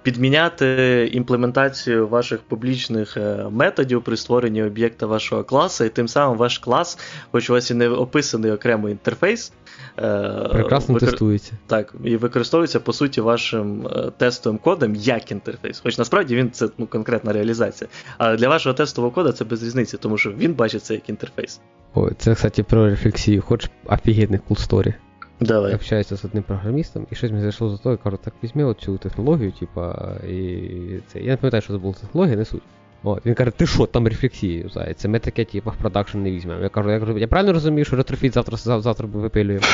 [0.06, 6.58] підміняти імплементацію ваших публічних е, методів при створенні об'єкта вашого класу, і тим самим ваш
[6.58, 6.98] клас,
[7.32, 9.52] хоч у вас і не описаний окремий інтерфейс,
[9.98, 11.10] е, прекрасно викор...
[11.10, 11.52] тестується.
[11.66, 15.80] Так, і використовується, по суті, вашим е, тестовим кодом як інтерфейс.
[15.80, 17.90] Хоч насправді він це ну, конкретна реалізація.
[18.18, 21.60] Але для вашого тестового кода це без різниці, тому що він бачить це як інтерфейс.
[21.94, 24.94] Ой, це, кстати, про рефлексію, хоч офігенний cool story.
[25.40, 25.70] Давай.
[25.70, 28.64] Я общаюся з одним програмістом, і щось мені зайшло за то, і кажу, так візьми
[28.64, 30.68] оцю технологію, типа, і
[31.06, 31.20] це.
[31.20, 32.62] Я не пам'ятаю, що це була технологія, не суть.
[33.02, 36.62] От, Він каже, ти що, там рефлексії юзається, ми таке, типа, в продакшн не візьмемо.
[36.62, 39.64] Я кажу, я кажу, я правильно розумію, що ретрофіт завтра завтра випилюємо.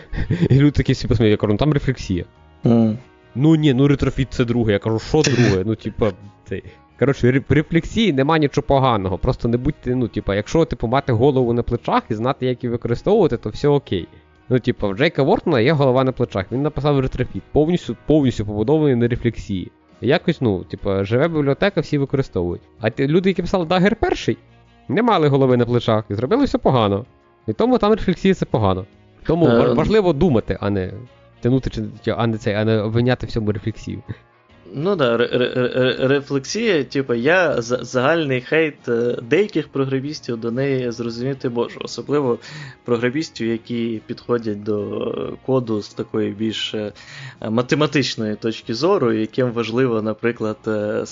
[0.50, 2.24] І люди такі всі посміють, я кажу, ну там рефлексія.
[2.64, 2.96] Mm.
[3.34, 4.72] Ну ні, ну ретрофіт це друге.
[4.72, 5.62] Я кажу, що друге?
[5.66, 6.12] Ну, типа,
[6.48, 6.62] цей.
[6.98, 9.18] Коротше, в рефлексії нема нічого поганого.
[9.18, 12.70] Просто не будьте, ну, типа, якщо типу, мати голову на плечах і знати, як її
[12.70, 14.08] використовувати, то все окей.
[14.50, 16.52] Ну, типу, в Джейка Вортона є голова на плечах.
[16.52, 19.72] Він написав ретрофіт, повністю повністю побудований на рефлексії.
[20.00, 22.62] Якось, ну, типу, живе бібліотека, всі використовують.
[22.80, 24.38] А ті люди, які писали Дагер перший,
[24.88, 27.04] не мали голови на плечах і зробили все погано.
[27.46, 28.86] І тому там рефлексія це погано.
[29.26, 30.92] Тому е, важливо думати, а не
[31.40, 31.84] тянути,
[32.16, 34.02] а не цей, а не обвиняти всьому рефлексію.
[34.74, 35.16] Ну да,
[36.08, 41.80] рефлексія, типу, я загальний хейт е, деяких програмістів до неї зрозуміти можу.
[41.84, 42.38] Особливо
[42.84, 46.92] програмістів, які підходять до коду з такої більш е,
[47.50, 51.02] математичної точки зору, яким важливо, наприклад, е,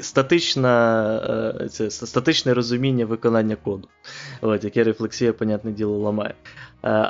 [0.00, 3.88] статична, це, статичне розуміння виконання коду,
[4.40, 6.34] От, яке рефлексія, понятне діло, ламає.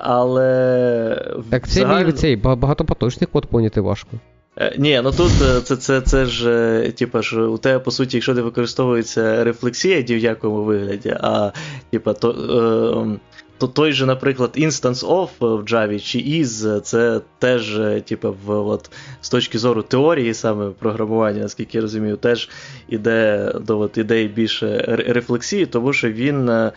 [0.03, 2.13] Але Так це загально...
[2.13, 4.11] цей багатопоточний код поняти важко.
[4.59, 7.91] Е, ні, ну тут е, це це, це ж, е, типа ж, у тебе, по
[7.91, 11.53] суті, якщо не використовується рефлексія ні в якому вигляді, а
[11.91, 13.19] типа, то, е,
[13.59, 18.91] той же, наприклад, instance of в Java чи is, це теж, типу, в, от,
[19.21, 22.49] з точки зору теорії саме програмування, наскільки я розумію, теж
[22.89, 26.73] іде до от, ідеї більше рефлексії, тому що він е,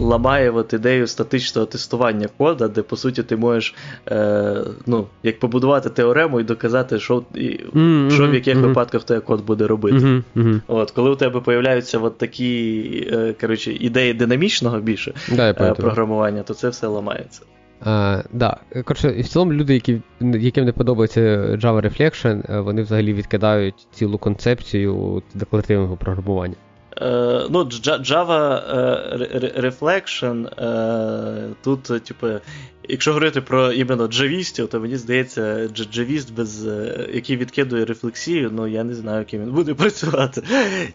[0.00, 3.74] ламає от, ідею статичного тестування кода, де, по суті, ти можеш
[4.08, 8.10] е, ну, як побудувати теорему і доказати, що і, mm-hmm.
[8.10, 8.66] що в яких mm-hmm.
[8.66, 10.22] випадках той код буде робити.
[10.36, 10.60] Mm-hmm.
[10.66, 15.74] От, Коли у тебе появляються от такі е, коротше, ідеї динамічного більше да, е,
[16.18, 17.42] програмування, то це все ламається.
[17.86, 18.56] Uh, да.
[18.72, 21.20] Коротше, в цілому люди, які, яким не подобається
[21.56, 26.54] Java Reflection, е, вони взагалі відкидають цілу концепцію декларативного програмування.
[27.00, 30.48] Uh, ну, Java uh, Reflection
[31.64, 32.26] тут, типу,
[32.88, 36.66] якщо говорити про іменно джавістів, то мені здається, джавіст, без,
[37.12, 40.42] який відкидує рефлексію, ну я не знаю, яким він буде працювати.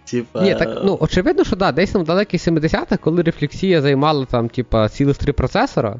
[0.05, 0.41] Типа...
[0.41, 4.49] Ні, так, ну, очевидно, що да, десь там в далеких 70-х, коли рефлексія займала там,
[4.49, 5.99] типа, цілих три процесора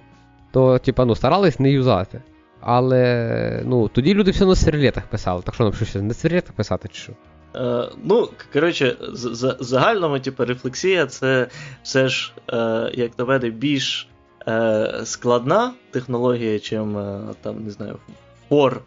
[0.54, 2.22] то типа, ну, старались не юзати.
[2.62, 5.42] Але ну, тоді люди все на серлетах писали.
[5.46, 7.14] Так що нам що на серлетах писати чи що?
[7.56, 11.48] Е, ну, коротше, з загальному, типу, рефлексія це
[11.84, 14.08] все ж, е, як на мене, більш
[14.48, 16.94] е, складна технологія, чим
[17.42, 17.98] там, не знаю,
[18.50, 18.78] for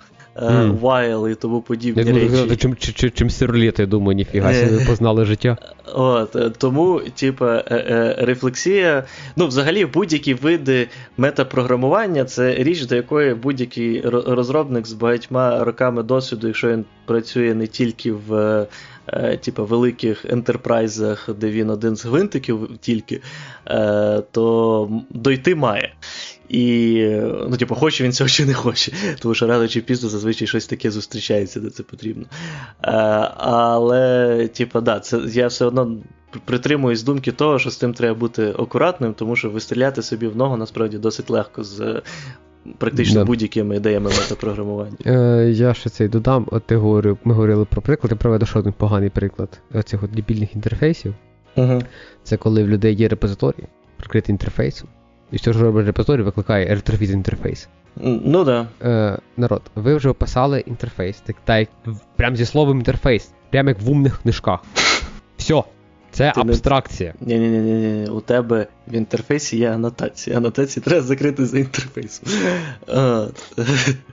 [0.43, 0.81] mm.
[0.81, 2.29] While і тому подібні я речі.
[2.29, 5.57] Думаю, чим чим, чим сирліт, я думаю, ніфіга ви познали життя.
[5.95, 9.05] От, е, Тому, типа, е, рефлексія,
[9.37, 16.47] ну, взагалі, будь-які види метапрограмування це річ, до якої будь-який розробник з багатьма роками досвіду,
[16.47, 18.67] якщо він працює не тільки в.
[19.41, 23.21] Типа великих ентерпрайзах, де він один з гвинтиків тільки,
[24.31, 25.93] то дойти має.
[26.49, 27.03] І,
[27.51, 30.67] ну, типу, хоче він цього чи не хоче, тому що рано чи пізно зазвичай щось
[30.67, 32.27] таке зустрічається, де це потрібно.
[32.81, 35.97] А, е, але, типу, да, це я все одно
[36.45, 40.57] притримуюсь думки того, що з тим треба бути акуратним, тому що вистріляти собі в ногу
[40.57, 42.03] насправді досить легко з.
[42.79, 43.27] Практично yeah.
[43.27, 44.97] будь-якими ідеями метапрограмування.
[45.07, 48.59] Е, Я ще цей додам, от ти говорив, ми говорили про приклад, я проведу ще
[48.59, 51.15] один поганий приклад цих дебільних інтерфейсів.
[51.57, 51.85] Uh-huh.
[52.23, 53.65] Це коли в людей є репозиторій,
[53.97, 54.89] прикритий інтерфейсом.
[55.33, 57.69] І що ж робить репозиторій, викликає ретрофіт інтерфейс.
[58.03, 58.67] Ну да.
[58.83, 61.69] Е, Народ, ви вже описали інтерфейс, так, так
[62.17, 64.61] прям зі словом інтерфейс, прямо як в умних книжках.
[65.37, 65.63] Все.
[66.11, 67.15] Це Ти абстракція.
[67.21, 70.37] Ні, ні, ні, ні, у тебе в інтерфейсі є анотація.
[70.37, 72.29] Анотації треба закрити за інтерфейсом.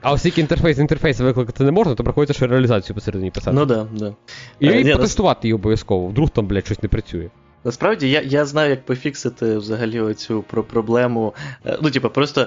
[0.02, 3.56] А оскільки інтерфейс інтерфейс викликати не можна, то приходиться ще реалізацію посередині писати.
[3.56, 4.14] Ну да, да.
[4.60, 7.28] І е, потестувати її обов'язково, вдруг там, блядь, щось не працює.
[7.64, 11.34] Насправді я я знаю, як пофіксити взагалі оцю про проблему.
[11.66, 12.46] Е, ну, типу, просто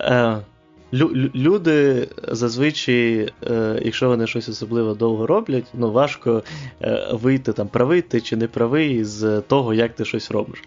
[0.00, 0.38] е,
[0.94, 6.42] лю, люди зазвичай, е, якщо вони щось особливо довго роблять, ну важко
[6.82, 10.62] е, вийти там правий ти чи не правий з того, як ти щось робиш.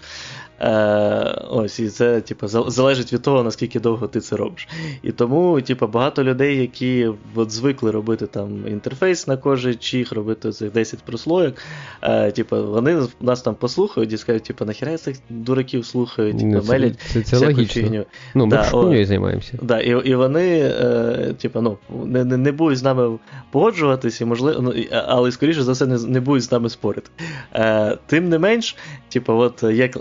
[0.62, 4.68] Е, Ось, і це, типу, залежить від того, наскільки довго ти це робиш.
[5.04, 10.52] І тому, типу, багато людей, які от звикли робити там інтерфейс на кожен чих, робити
[10.52, 11.62] цих 10 прослоєк,
[12.02, 16.64] е, типу, вони нас там послухають і скажуть, типу, нахіра цих дураків слухають, типу, ну,
[16.68, 17.82] мелять це, це, це логічно.
[17.82, 18.06] фігню.
[18.36, 19.60] Ну, ми да, займаємося.
[19.62, 23.20] Да, І і вони, е, типу, ну, не не, не будуть з нами
[23.52, 27.10] погоджуватися, можливо, ну, але, скоріше за все, не не будуть з нами спорити.
[27.54, 28.76] Е, Тим не менш,
[29.10, 29.98] типу, от як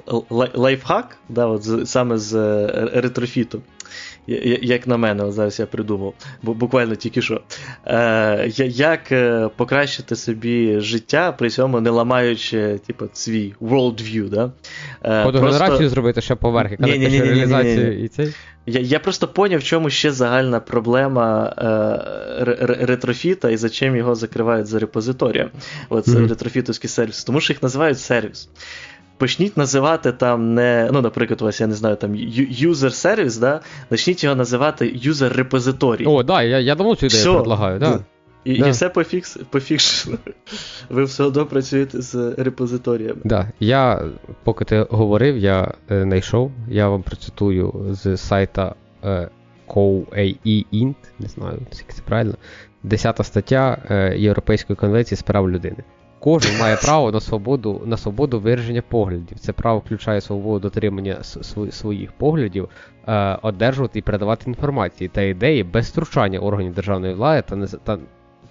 [0.54, 3.62] лайфхак, да, от саме з е, ретрофіту.
[4.62, 7.40] Як на мене, зараз я придумав, буквально тільки що.
[7.86, 14.52] Е, Як е, покращити собі життя, при цьому не ламаючи типу, свій worldview, да?
[15.04, 15.88] Е, Фотогенерацію просто...
[15.88, 18.34] зробити ще поверхи, коли реалізацію і цей.
[18.66, 24.14] Я я просто поняв, в чому ще загальна проблема е, ретрофіта і за чим його
[24.14, 25.50] закривають за репозиторієм.
[25.88, 26.28] Оце mm-hmm.
[26.28, 27.24] ретрофітовський сервіс.
[27.24, 28.48] Тому що їх називають сервіс
[29.20, 32.12] почніть називати там не, ну, наприклад, у вас, я не знаю, там
[32.62, 33.60] user сервіс, да?
[33.88, 36.04] почніть його називати user репозиторій.
[36.04, 37.32] О, да, я я давно цю ідею все.
[37.32, 38.00] предлагаю, да.
[38.44, 38.68] І да.
[38.68, 40.18] і все пофікс, пофікшено.
[40.88, 43.20] Ви все одно працюєте з репозиторіями.
[43.24, 43.52] Да.
[43.60, 44.02] Я,
[44.44, 49.28] поки ти говорив, я е, знайшов, я вам процитую з сайта е,
[49.68, 52.34] COAE не знаю, скільки це правильно.
[52.82, 55.76] Десята стаття е, Європейської конвенції з прав людини.
[56.20, 59.38] Кожен має право на свободу на свободу вираження поглядів.
[59.38, 61.22] Це право включає свободу дотримання
[61.70, 62.68] своїх поглядів,
[63.06, 67.98] е, одержувати і передавати інформації та ідеї без втручання органів державної влади та та,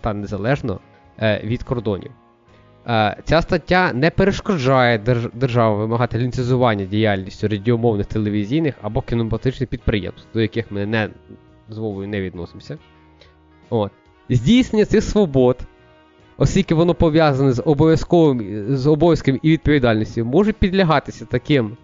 [0.02, 0.80] та незалежно
[1.20, 2.12] е, від кордонів.
[2.88, 10.28] Е, ця стаття не перешкоджає держ, державам вимагати ліцензування діяльністю радіомовних телевізійних або кінематичних підприємств,
[10.34, 11.10] до яких ми не
[11.70, 12.78] з не відносимося.
[13.70, 13.92] От.
[14.30, 15.58] Здійснення цих свобод
[16.40, 21.78] оскільки воно пов'язане з обов'язковим з обов'язком і відповідальністю, може підлягатися таким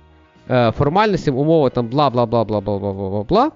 [0.49, 3.51] е, формальності, умови там бла бла бла бла бла бла бла бла бла.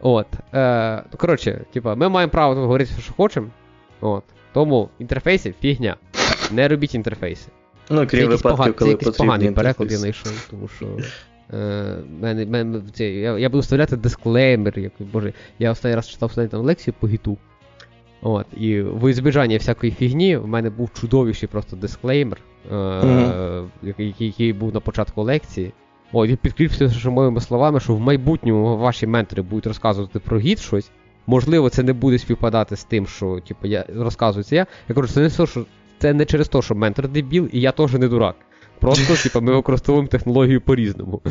[0.00, 0.26] От.
[0.54, 3.46] Е, коротше, типа, ми маємо право говорити, що хочемо.
[4.00, 4.24] От.
[4.52, 5.96] Тому інтерфейси фігня.
[6.52, 7.50] Не робіть інтерфейси.
[7.90, 10.86] Ну, крім випадків, коли це потрібні поганий переклад я знайшов, тому що.
[11.52, 16.32] Е, мене, мене, це, я, я буду вставляти дисклеймер, як, боже, я останній раз читав
[16.32, 17.36] студентам лекцію по гіту.
[18.22, 22.38] От, і в ізбіжання всякої фігні в мене був чудовіший просто дисклеймер,
[22.72, 23.70] е, Мгм.
[23.82, 25.72] який, який був на початку лекції.
[26.12, 30.58] О, і підкріпився що моїми словами, що в майбутньому ваші ментори будуть розказувати про гід
[30.58, 30.90] щось.
[31.26, 34.66] Можливо, це не буде співпадати з тим, що типу, я розказую це я.
[34.88, 35.64] Я кажу, це не то, що
[35.98, 38.36] це не через те, що ментор дебіл, і я теж не дурак.
[38.80, 41.22] Просто, типу, ми використовуємо технологію по-різному.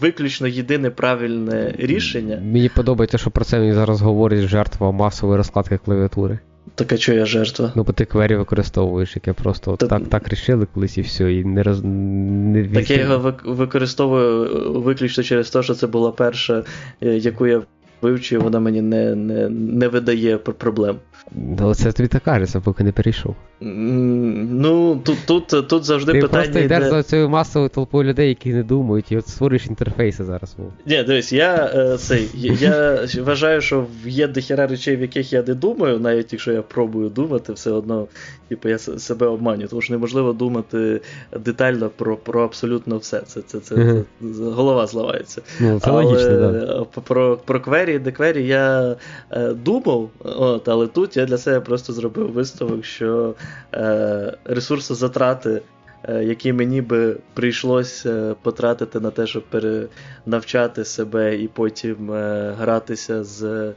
[0.00, 2.36] виключно єдине правильне рішення.
[2.36, 6.38] Мені подобається, що про це мені зараз говорить жертва масової розкладки клавіатури.
[6.74, 7.72] Так а чого я жертва?
[7.76, 11.32] Ну, бо ти квері використовуєш, яке просто от Та- так, так рішили колись і все,
[11.34, 11.80] і не роз...
[11.84, 16.64] не Так я його вик- використовую е, виключно через те, що це була перша,
[17.02, 17.62] е, яку я
[18.02, 20.96] вивчив, вона мені не, не, не видає пр- проблем.
[21.32, 23.34] Ну, це тобі так кажеться, поки не перейшов.
[23.60, 26.42] Ну, тут, тут, тут завжди Ти питання.
[26.42, 30.24] просто йдеш йде- за цією масовою толпою людей, які не думають, і от створюєш інтерфейси
[30.24, 30.56] зараз.
[30.86, 35.54] Ні, дивись, я е, цей, я вважаю, що є дохіра речей, в яких я не
[35.54, 38.06] думаю, навіть якщо я пробую думати, все одно,
[38.48, 41.00] типу, я себе обманю, тому що неможливо думати
[41.40, 43.20] детально про, про абсолютно все.
[43.20, 43.74] Це, це, це,
[44.20, 45.42] це голова зливається.
[45.60, 46.52] Ну, це але, логічно.
[46.52, 47.00] Да.
[47.00, 48.96] Про, про квері, деквері я
[49.30, 53.34] е, думав, от, але тут я для себе просто зробив висновок, що
[53.74, 55.62] е, ресурсозатрати,
[56.08, 63.24] які мені би прийшлось е, потратити на те, щоб перенавчати себе і потім е, гратися
[63.24, 63.72] з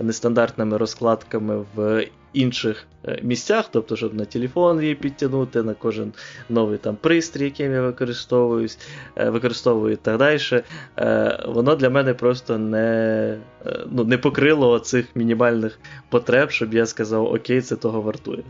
[0.00, 6.12] нестандартними розкладками в інших е, місцях, тобто, щоб на телефон її підтягнути, на кожен
[6.48, 10.62] новий там пристрій, яким я е, використовую і так далі,
[10.98, 16.86] е, воно для мене просто не, е, ну, не покрило цих мінімальних потреб, щоб я
[16.86, 18.42] сказав, окей, це того вартує.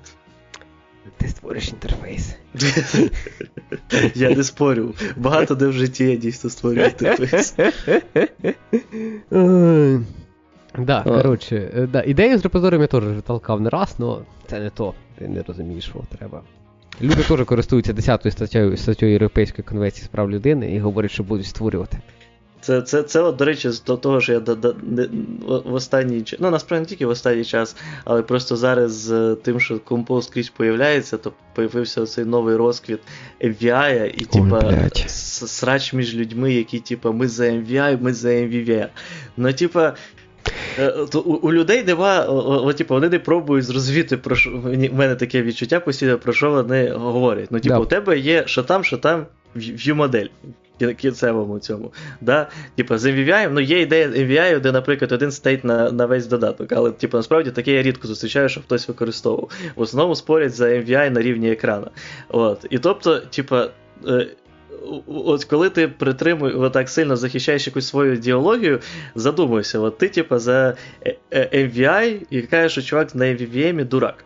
[1.16, 2.36] Ти створиш інтерфейс.
[4.14, 4.94] Я не спорю.
[5.16, 7.54] Багато де в житті я дійсно створюю інтерфейс.
[10.78, 14.60] Да, коротше, е, да, ідею з репозиторієм я теж вже толкав не раз, але це
[14.60, 14.94] не то.
[15.18, 16.42] Ти не розумієш, що треба.
[17.00, 21.46] Люди теж користуються 10 статтею, статтею Європейської конвенції з прав людини і говорять, що будуть
[21.46, 21.98] створювати.
[22.62, 25.08] Це, це, це от, до речі, до того, що я до, до, не-
[25.64, 29.60] в останній час, ну насправді не тільки в останній час, але просто зараз з тим,
[29.60, 33.00] що композ скрізь появляється, то появився оцей новий розквіт
[33.40, 34.60] MVI, і типа
[35.46, 38.86] срач між людьми, які, типа, ми за MVI, ми за MVV.
[39.36, 39.94] Ну, типа.
[40.78, 44.76] е, То у, у людей нема, о, типу, вони не пробують зрозуміти, про що в
[44.94, 47.48] мене таке відчуття постійно, про що вони говорять.
[47.50, 47.80] Ну, типу, Да.
[47.80, 50.26] у тебе є що там, що там view модель.
[50.86, 51.92] Кінцевому цьому.
[52.20, 52.48] Да?
[52.76, 56.72] Типа з MVI, ну є ідея MVI, де, наприклад, один стейт на на весь додаток.
[56.72, 59.50] Але типу, насправді таке я рідко зустрічаю, що хтось використовував.
[59.76, 61.90] В основному спорять за MVI на рівні екрана.
[62.28, 62.66] От.
[62.70, 63.68] І тобто, типа.
[64.06, 64.26] Е,
[65.06, 68.80] от коли ти притримуєш, отак сильно захищаєш якусь свою ідеологію,
[69.14, 70.76] задумуйся, от ти, типа, за
[71.32, 74.24] MVI і кажеш, що чувак на MVVM дурак.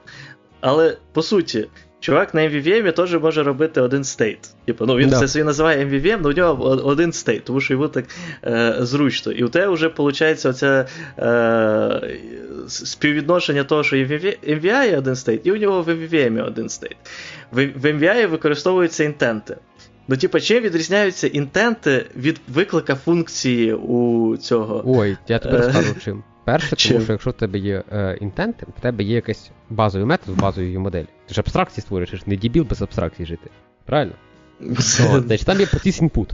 [0.61, 1.69] Але по суті,
[2.07, 4.39] чувак на MVVM теж може робити один state.
[4.67, 5.19] Типу, ну він да.
[5.19, 8.05] це собі називає MVVM, але у нього один state, тому що йому так
[8.45, 9.33] е, зручно.
[9.33, 10.87] І у тебе вже виходить оце
[11.19, 12.17] е,
[12.69, 16.97] співвідношення того, що MVI є один state, і у нього в MVVM один state.
[17.53, 19.57] В, в MVI використовуються інтенти.
[20.09, 24.83] Ну, типа, чим відрізняються інтенти від виклика функції у цього.
[24.87, 26.23] Ой, я тобі розкажу чим.
[26.47, 30.34] Перше, тому що якщо в тебе є е, інтенти, в тебе є якийсь базовий метод
[30.34, 31.07] з базовою моделі.
[31.26, 33.51] Ти ж абстракції створюєш, ти ж не дібіл без абстракції жити.
[33.84, 34.12] Правильно?
[34.61, 36.30] Значить, Там є процес інпут.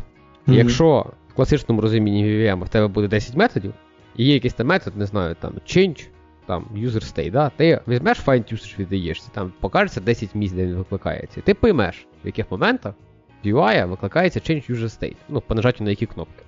[0.49, 3.75] І якщо в класичному розумінні VVM в тебе буде 10 методів,
[4.17, 6.07] і є якийсь там метод, не знаю, там change,
[6.47, 7.51] там user state, да?
[7.57, 11.41] ти візьмеш find usage віддаєшся, там покажеться 10 місць, де він викликається.
[11.41, 12.95] Ти поймеш, в яких моментах
[13.45, 16.43] в UI викликається change user state, ну, по нажаттю на які кнопки.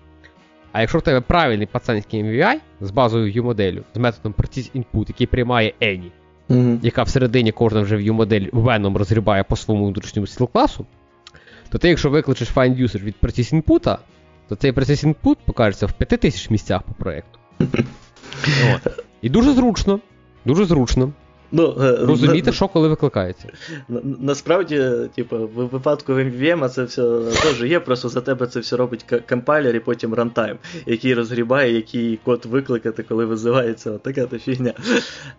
[0.74, 5.26] А якщо в тебе правильний пацанський MVI з базовою view-моделлю, з методом Practice Input, який
[5.26, 6.10] приймає Any,
[6.48, 6.78] mm-hmm.
[6.82, 10.86] яка всередині кожна вже view-модель веном розгрібає по своєму внутрішньому стіл класу,
[11.68, 13.98] то ти, якщо викличеш find user від Practice Input,
[14.48, 17.38] то цей Practice Input покажеться в 5000 місцях по проєкту.
[18.74, 19.04] От.
[19.22, 20.00] І дуже зручно.
[20.44, 21.12] Дуже зручно.
[21.56, 23.48] Ну, е, Розумієте, на, що коли викликається?
[23.88, 27.02] На, насправді, типу, в випадку MVM це все
[27.42, 32.18] теж є, просто за тебе це все робить компайлер і потім рантайм, який розгрібає, який
[32.24, 34.72] код викликати, коли визивається от така та фігня.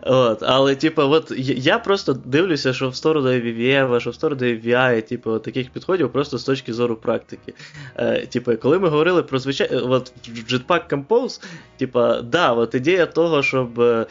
[0.02, 0.42] От.
[0.42, 5.38] Але, типу, от я просто дивлюся, що в сторону MVM, що в сторону AVI, типу,
[5.38, 7.54] таких підходів просто з точки зору практики.
[7.96, 10.12] Е, Типу, коли ми говорили про звичайно, от
[10.50, 11.42] Jetpack Compose,
[11.76, 14.06] типу, да, от ідея того, щоб е,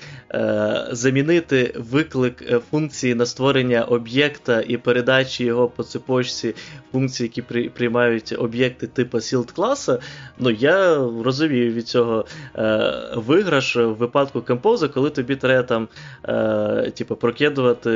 [0.91, 6.55] замінити виклик е, функції на створення об'єкта і передачі його по цепочці
[6.91, 9.99] функцій, які при, приймають об'єкти типу Sealed класа,
[10.39, 12.25] ну я розумію від цього
[12.55, 15.87] е, виграш в випадку Compose, коли тобі треба там
[16.27, 17.89] е, типу, прокидувати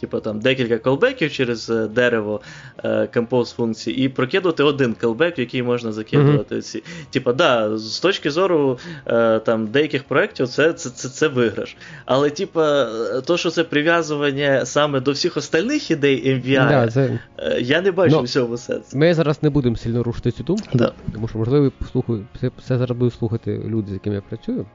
[0.00, 2.40] типу, там, декілька колбеків через е, дерево
[2.84, 6.62] е, Compose функції, і прокидувати один колбек, в який можна закидувати mm-hmm.
[6.62, 6.82] ці.
[7.10, 11.76] Типа, да, з точки зору е, там, деяких проєктів, це це, це, це виграш.
[12.04, 12.88] Але, типа,
[13.26, 17.18] то, що це прив'язування саме до всіх остальних ідей MVI, да, це...
[17.38, 18.98] Е, я не бачу Но всього сенсу.
[18.98, 20.92] Ми зараз не будемо сильно рушити цю думку, да.
[21.12, 24.66] тому що, можливо, послухаю, все, все зараз будуть слухати люди, з якими я працюю.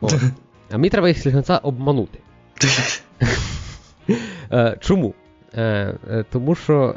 [0.00, 0.08] О.
[0.70, 2.18] А мені треба їх слігнеця обманути.
[4.52, 5.14] Е, чому?
[5.54, 6.94] Е, тому що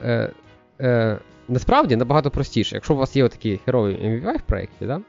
[1.48, 5.02] насправді набагато простіше, якщо у вас є такий херовий MVI в проєкті, да?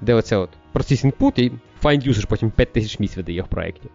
[0.00, 1.52] де оце от process input і
[1.82, 3.88] find user потім 5000 місць видає в проєкті.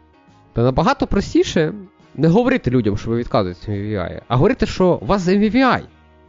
[0.53, 1.73] То набагато простіше
[2.15, 5.81] не говорити людям, що ви відказуєтеся MVI, а говорити, що у вас за MVI.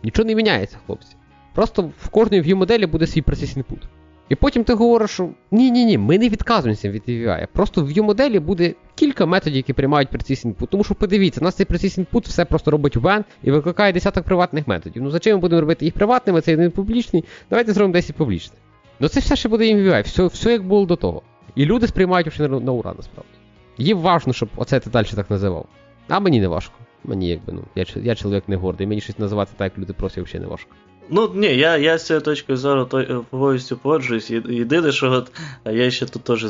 [0.03, 1.17] Нічого не міняється, хлопці.
[1.55, 3.83] Просто в кожній view моделі буде свій процес input.
[4.29, 7.47] І потім ти говориш, що ні-ні-ні, ми не відказуємося від AVI.
[7.53, 10.67] Просто в view моделі буде кілька методів, які приймають процес input.
[10.67, 14.25] Тому що подивіться, у нас цей процес input все просто робить when і викликає десяток
[14.25, 15.03] приватних методів.
[15.03, 18.59] Ну зачем ми будемо робити їх приватними, це не публічний, давайте зробимо 10 публічних.
[19.01, 21.23] Ну це все ще буде MVI, все все як було до того.
[21.55, 23.42] І люди сприймають вже на ура, насправді.
[23.79, 25.67] Їм важно, щоб оце ти далі так називав.
[26.09, 26.75] А мені не важко.
[27.05, 30.25] Мені якби, ну, я я чоловік не гордий, мені щось називати так, як люди просять,
[30.25, 30.71] взагалі не важко.
[31.11, 34.31] Ну, ні, я я з цієї точки зору то, повністю погоджуюсь.
[34.31, 35.33] Єдине, що от,
[35.65, 36.47] я ще тут теж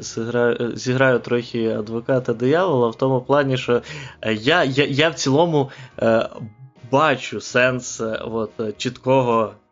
[0.00, 3.82] зіграю, зіграю трохи адвоката диявола в тому плані, що
[4.22, 6.28] я я, я в цілому е,
[6.90, 9.65] бачу сенс е, от, чіткого Е,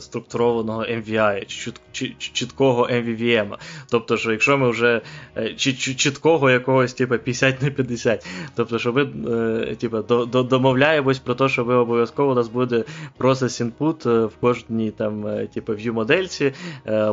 [0.00, 1.46] структурованого MVI,
[1.92, 3.54] чи чіткого MVVM.
[3.90, 5.00] Тобто, що якщо ми вже
[5.36, 10.02] е, чіткого якогось типу, 50 на 50, тобто, що ми е, типу,
[10.42, 12.84] домовляємось про те, що ви обов'язково у нас буде
[13.18, 16.52] process input в кожній там, типу, view модельці,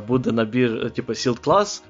[0.08, 1.82] буде набір, типу, sealed class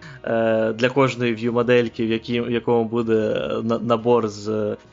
[0.74, 3.50] для кожної view модельки, в якому буде
[3.82, 4.48] набор з.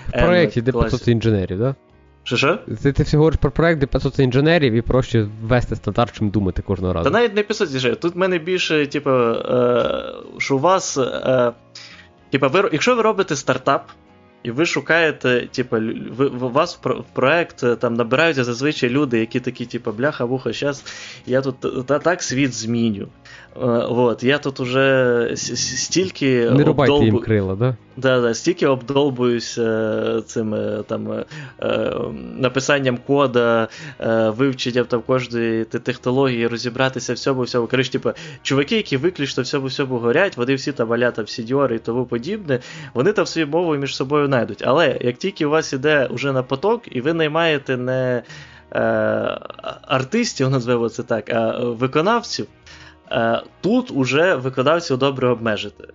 [0.09, 1.59] В проєкті, де 500 інженерів, так?
[1.59, 1.88] Да?
[2.29, 2.59] Що що?
[2.83, 6.63] Ти, ти все говориш про проект, де 500 інженерів і проще ввести стандарт, чим думати
[6.63, 7.05] кожного разу.
[7.05, 8.01] Та навіть не 500 інженерів.
[8.01, 10.99] Тут в мене більше, типу, е, що у вас.
[10.99, 11.53] Е,
[12.31, 13.91] типу, ви, якщо ви робите стартап,
[14.43, 15.77] і ви шукаєте, типу,
[16.11, 20.85] ви, у вас в проект е, там набираються зазвичай люди, які такі, типу, бляха-вуха, зараз
[21.27, 23.09] я тут та, так світ зміню.
[23.55, 26.51] Вот, Я тут уже стільки.
[26.51, 27.05] Не рубайте обдолбу...
[27.05, 27.77] їм крила, да?
[27.97, 29.55] Да, да, стільки обдолбуюсь
[30.27, 31.25] цим там,
[32.39, 33.69] написанням кода,
[34.37, 37.67] вивченням там кожної технології, розібратися в цьому всьому.
[37.67, 38.11] Коротше, типу,
[38.43, 42.61] чуваки, які виключно всьому всьому горять, вони всі там валя там сідьори і тому подібне,
[42.95, 44.63] вони там свою мову між собою знайдуть.
[44.67, 48.23] Але як тільки у вас іде уже на поток, і ви наймаєте не
[48.73, 48.81] е,
[49.83, 52.47] артистів, назвемо це так, а виконавців.
[53.11, 55.89] Е, тут уже виконавців добре обмежити.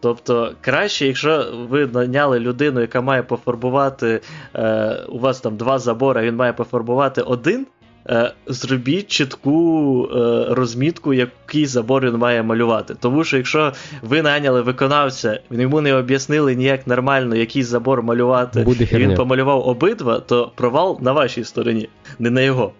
[0.00, 4.20] Тобто краще, якщо ви наняли людину, яка має пофарбувати,
[4.54, 7.66] е, у вас там два забори, він має пофарбувати один,
[8.08, 12.94] е, зробіть чітку е, розмітку, який забор він має малювати.
[13.00, 18.88] Тому що якщо ви наняли виконавця, йому не об'яснили ніяк нормально, який забор малювати, Буде
[18.92, 22.72] і він помалював обидва, то провал на вашій стороні, не на його.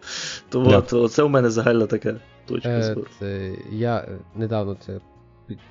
[0.48, 2.14] То от, Оце у мене загальна така
[2.54, 2.68] точка.
[2.68, 5.00] Е, це, Я е, недавно це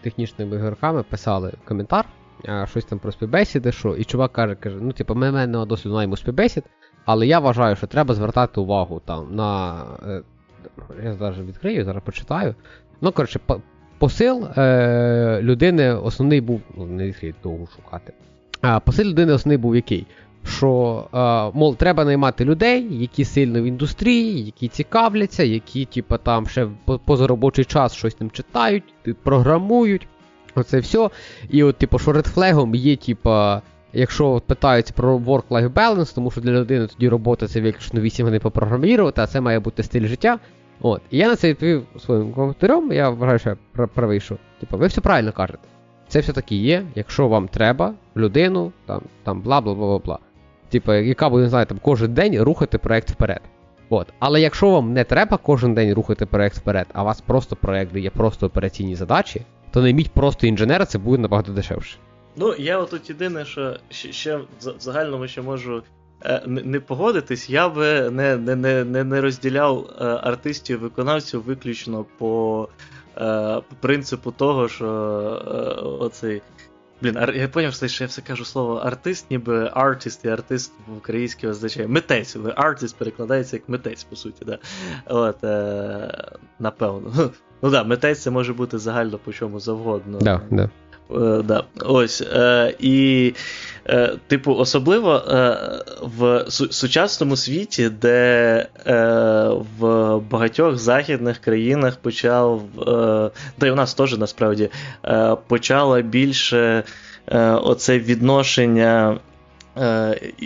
[0.01, 2.05] технічними ігроками писали коментар,
[2.45, 5.95] а, щось там про співбесіди, що, і чувак каже, каже, ну, типу, ми мене досвіду
[5.95, 6.63] маємо співбесід,
[7.05, 9.83] але я вважаю, що треба звертати увагу там на.
[10.07, 10.21] Е,
[11.03, 12.55] я зараз відкрию, зараз почитаю.
[13.01, 13.39] Ну, коротше,
[13.97, 16.61] посил е, людини основний був.
[16.77, 18.13] Ну, не відкрию довго шукати.
[18.61, 20.07] А посил людини основний був який?
[20.49, 26.47] Що, е, мол, треба наймати людей, які сильно в індустрії, які цікавляться, які, типу, там
[26.47, 26.67] ще
[27.05, 28.83] позаробочий час щось там читають,
[29.23, 30.07] програмують.
[30.55, 31.09] Оце все.
[31.49, 33.31] І от, типу, що редфлегом є, типу,
[33.93, 38.39] Якщо питаються про work-life balance, тому що для людини тоді робота це виключно 8 годин
[38.39, 40.39] попрограмірувати, а це має бути стиль життя.
[40.81, 41.01] От.
[41.11, 44.87] І я на це відповів своїм коментарем, я вважаю, що я правий, що типу, ви
[44.87, 45.59] все правильно кажете.
[46.07, 50.19] Це все-таки є, якщо вам треба людину, там там бла бла бла бла бла.
[50.69, 53.41] Типу, яка буде, не знаю, там кожен день рухати проект вперед.
[53.89, 54.07] От.
[54.19, 57.95] Але якщо вам не треба кожен день рухати проект вперед, а у вас просто проект
[57.95, 59.41] є просто операційні задачі,
[59.71, 61.97] то найміть просто інженера, це буде набагато дешевше.
[62.35, 64.43] Ну, я отут єдине, що ще в
[64.79, 65.83] загальному ще можу
[66.25, 68.55] е, не погодитись, я би не не,
[68.85, 72.67] не, не розділяв е, артистів виконавців виключно по
[73.17, 74.87] е, принципу того, що
[75.99, 76.41] оцей.
[77.01, 81.47] Блін, я поняв, що я все кажу слово артист, ніби артист і артист в українській
[81.47, 82.37] означає митець.
[82.55, 84.45] Артист перекладається як митець, по суті.
[84.45, 84.57] да.
[85.05, 87.11] От, е, Напевно.
[87.61, 90.17] Ну так, да, митець це може бути загально по чому завгодно.
[90.21, 90.69] Да, да.
[91.11, 91.63] Е, да.
[91.81, 92.21] Ось.
[92.21, 93.33] Е, І,
[93.89, 95.57] е, типу, особливо е,
[96.01, 98.93] в сучасному світі, де е,
[99.79, 104.69] в багатьох західних країнах почав, е, та й у нас теж насправді
[105.05, 106.83] е, почало більше
[107.61, 109.19] оце відношення.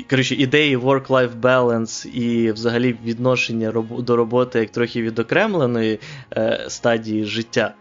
[0.09, 5.99] Коротше, ідеї work-life balance і взагалі відношення до роботи як трохи відокремленої
[6.37, 7.73] е, стадії життя.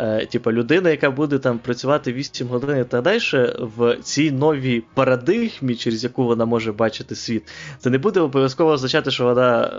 [0.00, 3.20] Е, типа людина, яка буде там працювати 8 годин і так далі,
[3.58, 7.42] в цій новій парадигмі, через яку вона може бачити світ,
[7.78, 9.70] це не буде обов'язково означати, що вона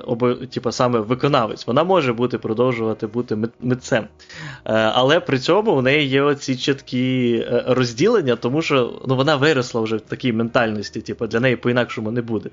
[0.53, 1.67] типа, саме виконавець.
[1.67, 4.03] Вона може бути продовжувати бути митцем.
[4.03, 9.35] Е, але при цьому у неї є оці чіткі е, розділення, тому що ну, вона
[9.35, 12.49] виросла вже в такій ментальності, типу, для неї по-інакшому не буде.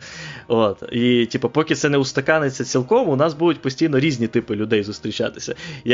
[0.48, 0.82] От.
[0.92, 5.54] І типу, поки це не устаканиться цілком, у нас будуть постійно різні типи людей зустрічатися.
[5.84, 5.90] І,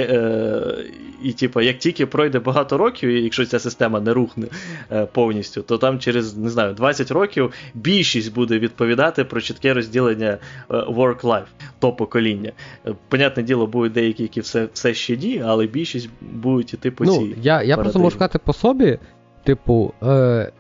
[1.23, 4.47] і типу, як тільки пройде багато років, і якщо ця система не рухне
[4.93, 10.39] е, повністю, то там через не знаю 20 років більшість буде відповідати про чітке розділення
[10.71, 11.47] е, work-life,
[11.79, 12.53] то покоління.
[12.87, 17.05] Е, понятне діло, будуть деякі, які все все ще ді, але більшість будуть іти по
[17.05, 17.37] ну, цій.
[17.43, 18.99] Я я просто можу сказати по собі,
[19.45, 20.53] типу, е,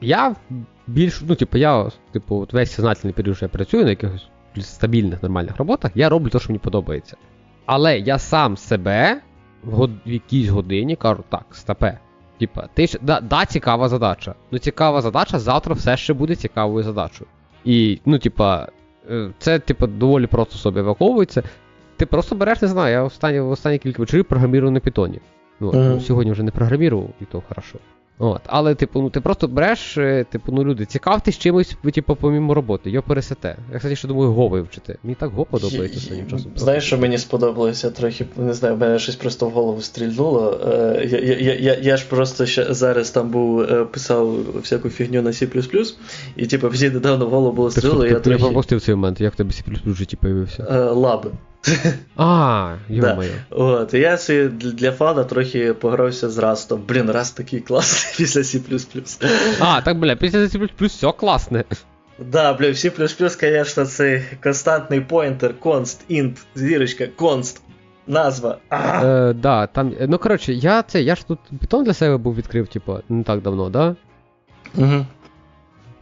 [0.00, 0.36] я
[0.86, 4.28] більш, ну, типу, я, типу, от весь сознательний період, що я працюю на якихось
[4.60, 7.16] стабільних нормальних роботах, я роблю те, що мені подобається.
[7.66, 9.20] Але я сам себе
[9.64, 9.90] в, год...
[10.06, 11.98] в якійсь годині кажу, так, стапе.
[12.38, 14.34] Типа, ти ж да, да, цікава задача.
[14.50, 17.30] Ну, цікава задача, завтра все ще буде цікавою задачою.
[17.64, 18.68] І, ну, типа,
[19.10, 21.42] е, це, типа, доволі просто собі еваковується.
[21.96, 25.20] Ти просто береш, не знаю, я останні, в останні кілька вечорів програмірую на питоні.
[25.60, 25.88] Ну, mm-hmm.
[25.88, 27.78] ну, сьогодні вже не програмірував, і то хорошо.
[28.24, 28.40] От.
[28.46, 32.54] Але, типу, ну ти просто береш, е, типу, ну люди, цікавтесь чимось, ви, типу, помімо
[32.54, 33.56] роботи, його пересете.
[33.72, 34.98] Я кстати, що думаю, Го вивчити.
[35.02, 36.52] Мені так Го подобається останнім часом.
[36.56, 40.60] Знаєш, що мені сподобалося трохи, не знаю, в мене щось просто в голову стрільнуло.
[40.66, 45.22] Е, я я, я, я, ж просто ще зараз там був, е, писав всяку фігню
[45.22, 45.94] на C,
[46.36, 48.02] і типу, мені недавно в голову було стрільнуло.
[48.02, 48.44] Ти, я ти, трохи...
[48.44, 50.90] пропустив цей момент, як в тебе C в житті появився?
[50.92, 51.30] Лаби.
[52.16, 52.76] А.
[52.88, 53.18] Да.
[53.50, 56.82] От, я для фана трохи погрався з Растом.
[56.88, 59.26] Блін, Раст такий класний після C.
[59.60, 61.64] А, так, бля, після C все класне.
[62.18, 67.60] Да, бля, C, звісно, це константний поінтер, const, int, зірочка, const.
[68.06, 68.58] Назва.
[68.72, 72.68] Е, да, там, Ну, коротше, я це, я ж тут Python для себе був відкрив,
[72.68, 73.96] типу, не так давно, да?
[74.74, 75.06] Угу.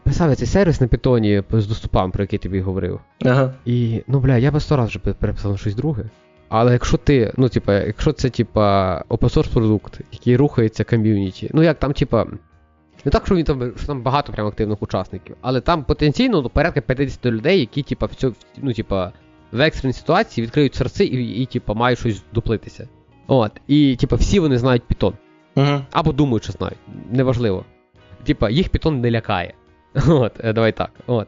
[0.03, 2.99] Писав цей сервіс на Python з доступами, про який тобі говорив.
[3.25, 3.53] Ага.
[3.65, 6.03] І, ну, бля, я би сто раз вже переписав на щось друге.
[6.49, 11.63] Але якщо ти, ну, типа, якщо це, типа, open source продукт, який рухається ком'юніті, ну
[11.63, 12.25] як там, типа.
[13.05, 16.49] Не так, що він там що там багато прям активних учасників, але там потенційно ну,
[16.49, 19.11] порядка 50 людей, які, типа, в цьому, ну, типа,
[19.51, 22.87] в екстреній ситуації відкриють серце і, і типа, мають щось доплитися.
[23.27, 23.51] От.
[23.67, 25.13] І, типа, всі вони знають Python.
[25.55, 25.81] Угу.
[25.91, 26.77] Або думають, що знають.
[27.11, 27.65] Неважливо.
[28.23, 29.53] Типа, їх Python не лякає.
[30.07, 30.91] От, е, давай так.
[31.07, 31.27] От.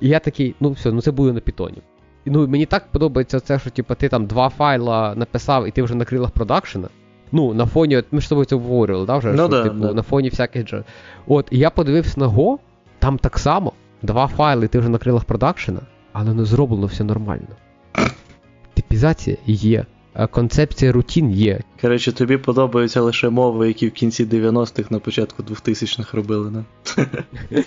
[0.00, 1.72] І я такий, ну все, ну це буде на Python.
[2.24, 5.82] І ну мені так подобається це, що типа, ти там два файла написав, і ти
[5.82, 6.88] вже на крилах продакшена.
[7.32, 9.28] Ну, на фоні, от ми ж з тобою це обговорювали, да, вже?
[9.28, 9.94] Ну, що, да, типу, да.
[9.94, 10.84] на фоні всяких же.
[11.26, 12.58] От, і я подивився на Go,
[12.98, 15.80] там так само, два файли, ти вже на крилах продакшена,
[16.12, 17.48] але не зроблено все нормально.
[18.74, 19.86] Типізація є,
[20.30, 21.60] концепція рутін є.
[21.80, 26.64] Коротше, тобі подобаються лише мови, які в кінці 90-х на початку 2000-х робили, не?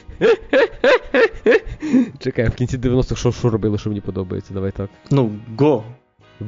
[2.20, 4.90] Чекай, в кінці 90-х що, що робили, що мені подобається, давай так.
[5.12, 5.82] Ну, Go.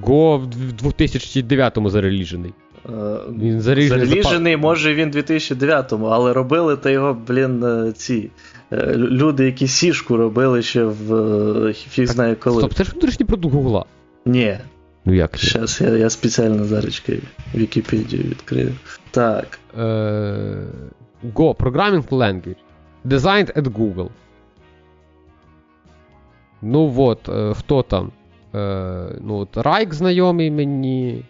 [0.02, 0.38] Go
[0.82, 2.54] в 2009-му зареліжений.
[2.86, 2.90] Е,
[3.40, 4.06] Він зареліжений.
[4.08, 8.30] Зареліжений, може він в 2009-му, але робили то його, блін, е, ці.
[8.72, 12.58] е, Люди, які сішку робили ще в фіг знає коли.
[12.62, 13.86] Стоп, це ж внутрішній продукт Гугла.
[14.26, 14.58] Ні.
[15.06, 15.38] Ну як?
[15.38, 17.02] Щас я, я спеціально зараз
[17.56, 18.74] Вікіпедію відкрию.
[19.12, 19.60] Так.
[19.78, 19.82] Е,
[21.34, 22.56] Go, Programming Language.
[23.06, 24.10] Designed at Google.
[26.62, 28.12] Ну от, е, хто там?
[28.56, 31.26] Е, ну, от Райк знайомий мені.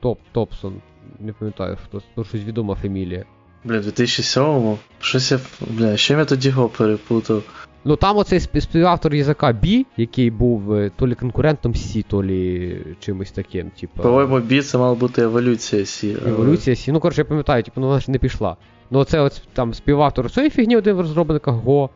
[0.00, 0.74] Топ, Топсон.
[1.20, 3.24] Не пам'ятаю, хто ну, щось відома фамілія.
[3.64, 4.78] Бля, в 2007-му.
[5.00, 5.40] Щось я.
[5.70, 7.65] Бля, ще я тоді його перепутав.
[7.86, 12.78] Ну там оцей співавтор язика B, який був е, то лі конкурентом C, то лі
[13.00, 14.02] чимось таким, типу.
[14.02, 16.16] По-моєму, бі це мала бути еволюція Сі.
[16.26, 16.92] Еволюція Сі.
[16.92, 18.56] Ну, коротше, я пам'ятаю, типу, ну вона ж не пішла.
[18.90, 21.88] Ну, оце от там співавтор цієї фігні один в розробниках Go.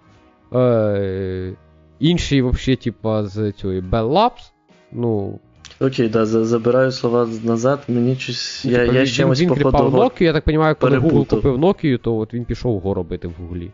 [0.54, 1.52] Е,
[2.00, 4.52] інший, взагалі, типа, з цієї Bell Labs.
[4.92, 5.38] Ну,
[5.80, 8.64] Окей, да, забираю слова назад, мені щось.
[8.64, 11.98] Я, типа, я він, чимось він клепав Nokia, я так розумію, коли Google купив Nokia,
[11.98, 13.70] то от він пішов Go робити в Гуглі.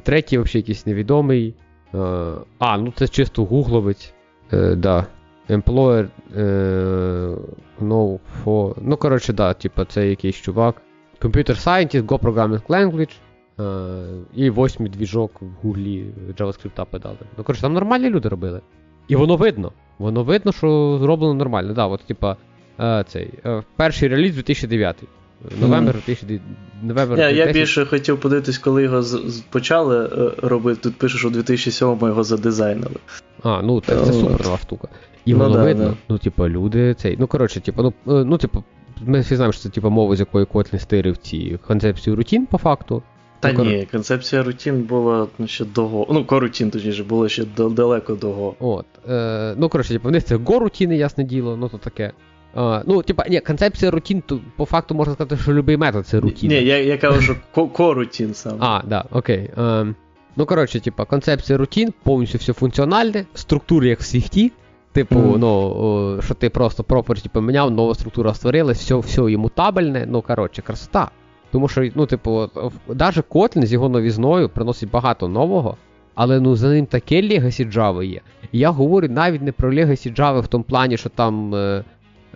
[0.00, 1.54] Третій, взагалі, якийсь невідомий.
[1.94, 1.98] Е,
[2.58, 4.14] а, ну це чисто гугловець.
[4.52, 5.06] Е, да.
[5.50, 6.42] Employer е,
[7.80, 8.74] no for.
[8.80, 10.82] Ну, коротше, да, типа, це якийсь чувак.
[11.20, 13.12] Computer Scientist, Go Programming Language.
[14.34, 16.06] І восьмий двіжок в Гуглі
[16.38, 17.16] JavaScript подали.
[17.38, 18.60] Ну, коротше, там нормальні люди робили.
[19.08, 19.72] І воно видно.
[19.98, 21.72] Воно видно, що зроблено нормально.
[21.72, 22.36] Да, от, типа,
[23.06, 23.30] цей,
[23.76, 24.96] перший реліз 2009.
[25.60, 26.42] Новембр 2009.
[26.82, 29.02] Новембр Я, я більше хотів подивитись, коли його
[29.50, 30.80] почали е, робити.
[30.82, 32.96] Тут пише, що в 2007-му його задизайнили.
[33.42, 34.88] А, ну це, це супер нова штука.
[35.24, 35.94] І Ну воно да, видно, да.
[36.08, 37.16] ну, типа, люди цей.
[37.20, 38.64] Ну, коротше, типа, ну, е, ну, типу,
[39.00, 42.58] ми всі знаємо, що це типа мова, з якої Kotlin стирив ці концепцію рутін, по
[42.58, 43.02] факту.
[43.40, 46.06] Та Ну, кор- ні, концепція рутін була ну, ще до Go.
[46.10, 48.54] Ну, корутін, точніше, було ще далеко до Go.
[48.60, 48.86] От.
[49.08, 52.12] Е, ну, коротше, типу, в них це го-рутіни, ясне діло, ну то таке.
[52.54, 56.20] А, ну, типа, ні, концепція рутін, то по факту можна сказати, що будь-який метод це
[56.20, 56.48] рутін.
[56.50, 58.56] Ні, я, я кажу, що ко- корутін саме.
[58.60, 59.50] А, да, окей.
[59.56, 59.94] Ем,
[60.36, 64.52] ну, коротше, типа, концепція рутін, повністю все функціональне, структури як в свіфті.
[64.92, 65.40] Типу, Мгм.
[65.40, 71.10] ну, що ти просто property поміняв, нова структура створилась, все, все імутабельне, ну, коротше, красота.
[71.52, 72.94] Тому що, ну, типу, в-
[73.30, 75.76] Kotlin з його новізною приносить багато нового,
[76.14, 78.20] але ну за ним таке Legacy Java є.
[78.52, 81.54] І я говорю навіть не про Legacy Java в тому плані, що там.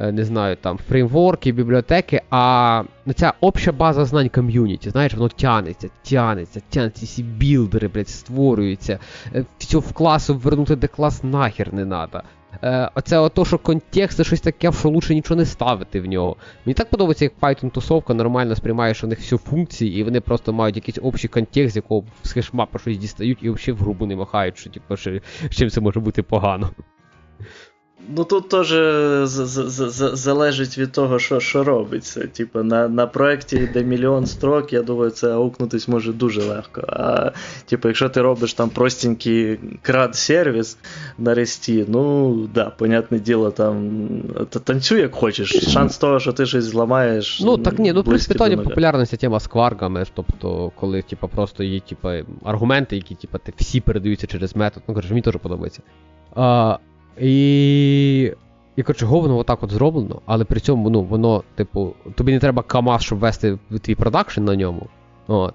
[0.01, 5.29] Е, не знаю, там фреймворки, бібліотеки, а ну, ця обща база знань ком'юніті, знаєш, воно
[5.29, 8.99] тянеться, тянеться, тянеться, всі білдери, блядь, створюються,
[9.35, 11.87] е, все в клас вернути, де клас нахер не.
[12.63, 16.37] Е, оце ото, що контекст це щось таке, що лучше нічого не ставити в нього.
[16.65, 20.21] Мені так подобається, як Python тусовка нормально сприймає, що у них все функції, і вони
[20.21, 24.07] просто мають якийсь общий контекст, з якого з хешмапа щось дістають і взагалі в грубу
[24.07, 25.21] не махають, що типу, що,
[25.51, 26.71] чим це може бути погано.
[28.09, 28.69] Ну тут теж
[30.15, 32.27] залежить від того, що, що робиться.
[32.27, 36.83] Типу, на, на проєкті, де мільйон строк, я думаю, це аукнутись може дуже легко.
[36.89, 37.31] А
[37.65, 40.79] типу, якщо ти робиш там простенький крад-сервіс
[41.19, 44.01] на ресті, ну да, понятне діло, там
[44.51, 45.73] та- танцюй як хочеш.
[45.73, 47.41] Шанс того, що ти щось зламаєш.
[47.45, 51.27] Ну так ні, ну при близький до питанні популярна тема з кваргами, тобто, коли типа,
[51.27, 54.83] просто є типа, аргументи, які типа, ти всі передаються через метод.
[54.89, 55.83] Ну, коротше, мені теж подобається.
[56.35, 56.79] А,
[57.21, 62.63] і коротше, говно отак от зроблено, але при цьому, ну, воно, типу, тобі не треба
[62.63, 64.87] КАМАЗ, щоб вести твій продакшн на ньому.
[65.27, 65.55] От.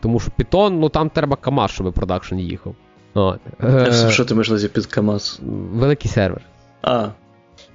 [0.00, 2.74] Тому що Python, ну там треба КАМАЗ, щоб продакшн їхав.
[3.14, 3.40] От.
[3.64, 5.40] Е, Що ти маєш на під КАМАЗ?
[5.72, 6.42] Великий сервер.
[6.82, 7.08] А.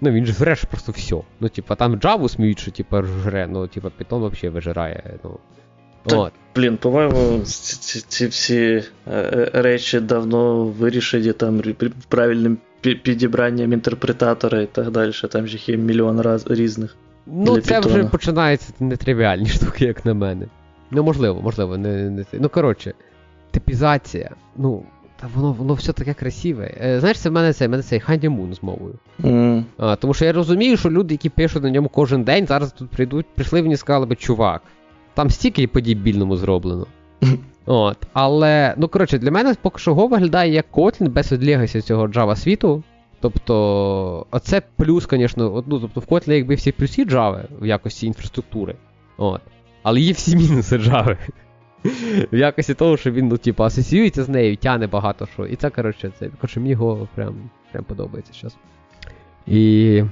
[0.02, 1.16] Ну він ж жре просто все.
[1.40, 5.20] Ну, типа, там Java сміють, що типа жре, ну, типа, Python взагалі вижирає.
[5.24, 5.38] Ну.
[6.06, 6.34] Так, От.
[6.56, 11.62] Блін, по-моєму, ці, ці всі е, речі давно вирішені там
[12.10, 15.12] правильним підібранням інтерпретатора і так далі.
[15.32, 16.96] Там ж є мільйон раз різних.
[17.26, 17.88] Ну, це Python.
[17.88, 20.46] вже починаються нетривіальні штуки, як на мене.
[20.92, 22.10] Ну, можливо, можливо, не.
[22.10, 22.94] не Ну, коротше,
[23.52, 24.32] типізація.
[24.56, 24.84] Ну,
[25.22, 26.74] та воно воно все таке красиве.
[26.82, 28.96] Е, знаєш, це в мене це в мене цей Ханді Мун з мовою.
[29.20, 29.64] Mm.
[29.78, 32.90] А, Тому що я розумію, що люди, які пишуть на ньому кожен день, зараз тут
[32.90, 34.62] прийдуть, прийшли мені і сказали би, чувак,
[35.16, 36.88] там стільки по дібільному зроблено.
[37.66, 42.08] От, Але, ну коротше, для мене поки що Go виглядає як Kotlin без відлігасі цього
[42.08, 42.84] Java світу.
[43.20, 48.76] Тобто, оце плюс, звісно, ну, тобто в Kotlin якби всі плюси Java в якості інфраструктури.
[49.18, 49.42] От.
[49.84, 51.18] Але є всі мінуси Java.
[52.32, 55.46] В якості того, що він, ну, типу, асоціюється з нею, тяне багато що.
[55.46, 57.36] І це, коротше, це, коротше, мені його прям
[57.72, 58.58] прям подобається зараз.
[59.48, 60.04] І.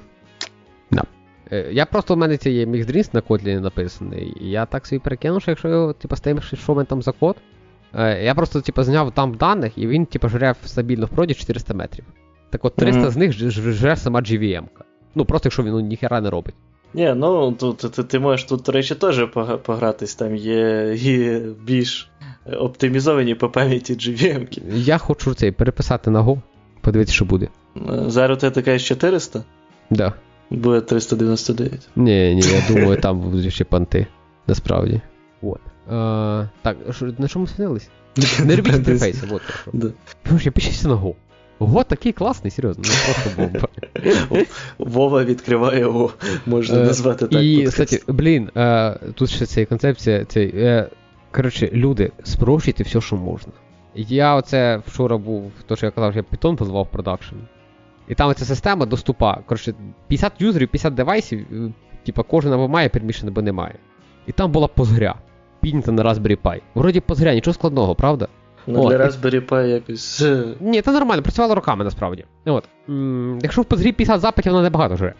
[1.51, 4.33] Е, я просто в мене це є міксдрінс на кодлі написаний.
[4.41, 7.11] І я так собі перекинув, що якщо його, типу, стаєш, що в мене там за
[7.11, 7.35] код.
[7.95, 11.73] Е, я просто, типу, зняв там даних, і він, типу, жре стабільно в проді 400
[11.73, 12.05] метрів.
[12.49, 13.09] Так от 300 mm-hmm.
[13.09, 14.63] з них жре сама GVM.
[15.15, 16.55] Ну, просто якщо він ну, ніхера не робить.
[16.93, 19.25] Ні, ну тут ти, ти можеш тут, до речі, теж
[19.63, 22.11] погратись, там є є більш
[22.59, 24.61] оптимізовані по пам'яті GVM.
[24.73, 26.41] Я хочу цей переписати на Go,
[26.81, 27.47] подивитися, що буде.
[28.07, 29.43] Зараз у тебе така 400?
[29.89, 30.13] Да.
[30.49, 31.89] Буде 399.
[31.95, 34.07] Ні, ні, я думаю, там будуть ще панти.
[34.47, 35.01] Насправді.
[35.41, 35.59] От.
[35.89, 36.77] А, так,
[37.17, 37.89] на чому спинились?
[38.45, 39.41] Не робіть інтерфейси, от.
[39.73, 39.87] Да.
[40.43, 41.15] Я пишуся на Go.
[41.59, 43.67] Ого, такий класний, серйозно, ну просто бомба.
[44.77, 46.13] Вова відкриває його,
[46.45, 47.43] можна е, назвати так.
[47.43, 50.25] І, кстати, блін, е, тут ще ця концепція.
[50.25, 50.89] Цей, е,
[51.31, 53.53] коротше, люди, спрощуйте все, що можна.
[53.95, 57.35] Я оце вчора був, то що я казав, я Python позвав production.
[58.07, 59.39] І там ця система доступа.
[59.45, 59.73] Коротше,
[60.07, 61.45] 50 юзерів, 50 девайсів,
[62.05, 63.75] типа кожен або має permission, або немає.
[64.27, 65.15] І там була позгря.
[65.61, 66.61] Піднята на Raspberry Pi.
[66.75, 68.27] Вроді позгря, нічого складного, правда?
[68.67, 70.21] Ну, для Raspberry Pi якось.
[70.21, 70.43] Е.
[70.59, 72.25] Ні, це нормально, працювало роками насправді.
[72.45, 72.63] От.
[73.41, 75.13] Якщо в позрі 50 запитів, воно небагато вже.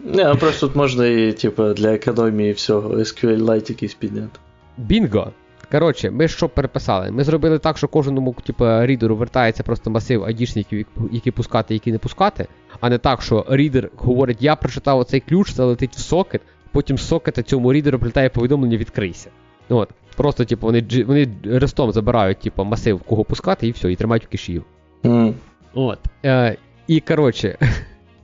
[0.00, 4.38] Не, а просто тут можна і, типу, для економії всього SQL-Lite якийсь підняти.
[4.76, 5.32] Бінго!
[5.74, 7.10] Коротше, ми що переписали?
[7.10, 11.98] Ми зробили так, що кожному типу, рідеру вертається просто масив айдішників, які пускати, які не
[11.98, 12.46] пускати,
[12.80, 16.40] а не так, що рідер говорить, я прочитав оцей ключ, це летить в сокет,
[16.72, 19.30] потім з сокета цьому рідеру прилітає повідомлення відкрийся.
[19.68, 19.88] От.
[20.16, 24.28] Просто, типу, вони вони рестом забирають, типу, масив, кого пускати, і все, і тримають в
[24.28, 24.64] кишів.
[25.02, 25.32] Mm.
[25.74, 25.98] От.
[26.24, 26.56] Е,
[26.86, 27.58] І коротше.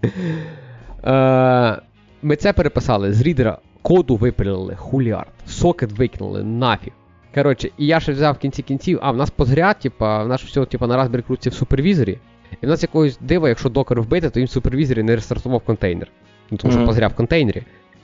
[1.04, 1.76] е,
[2.22, 6.92] Ми це переписали з рідера, коду випилили, хуліард, сокет викинули, нафіг.
[7.34, 10.42] Коротше, і я ще взяв в кінці кінців, а в нас позряд, типа, в нас
[10.42, 12.18] все типа, на Raspberry крутиться в супервізорі.
[12.62, 16.08] І в нас якогось дива, якщо докер вбити, то він в супервізорі не рестартував контейнер.
[16.50, 16.86] Ну, Тому що mm-hmm.
[16.86, 17.62] позряв в контейнері.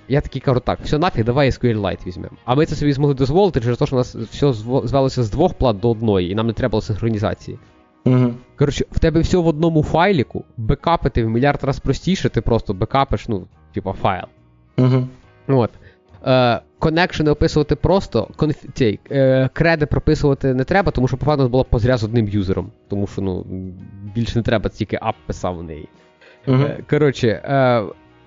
[0.09, 2.37] Я такий кажу, так, все нафіг, давай SQLite візьмемо.
[2.45, 5.55] А ми це собі змогли дозволити, через те, що у нас все звелося з двох
[5.55, 7.59] плат до одної, і нам не треба було синхронізації.
[8.05, 8.35] Угу.
[8.57, 13.29] Коротше, в тебе все в одному файліку, бекапити в мільярд раз простіше, ти просто бекапиш,
[13.29, 14.25] ну, типа, файл.
[14.79, 15.09] Угу.
[15.49, 15.71] От.
[16.27, 18.57] Е, Коннекшени описувати просто, конф...
[18.75, 22.71] цей, е, креди прописувати не треба, тому що, по факту, було позря з одним юзером.
[22.89, 23.47] Тому що ну,
[24.15, 25.89] більше не треба, тільки app писав в неї.
[26.47, 26.63] Угу.
[26.63, 27.83] Е, коротше, е,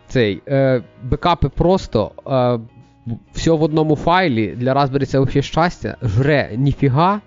[0.07, 2.11] цей е, бекапи просто.
[2.27, 2.59] Е,
[3.33, 7.21] все в одному файлі для Raspberry це взагалі щастя, жре ніфіга.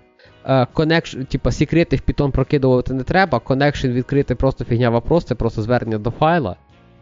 [0.73, 5.61] Connection, типа секрети в Python прокидувати не треба, connection відкрити просто фігня вопрос, це просто
[5.61, 6.55] звернення до файла.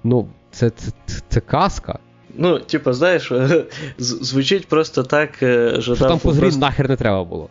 [0.03, 1.99] Ну, це, це, це, це казка.
[2.37, 3.31] Ну, типа, знаєш,
[3.97, 6.59] звучить просто так, що, що там Postgres просто...
[6.59, 7.49] нахер не треба було.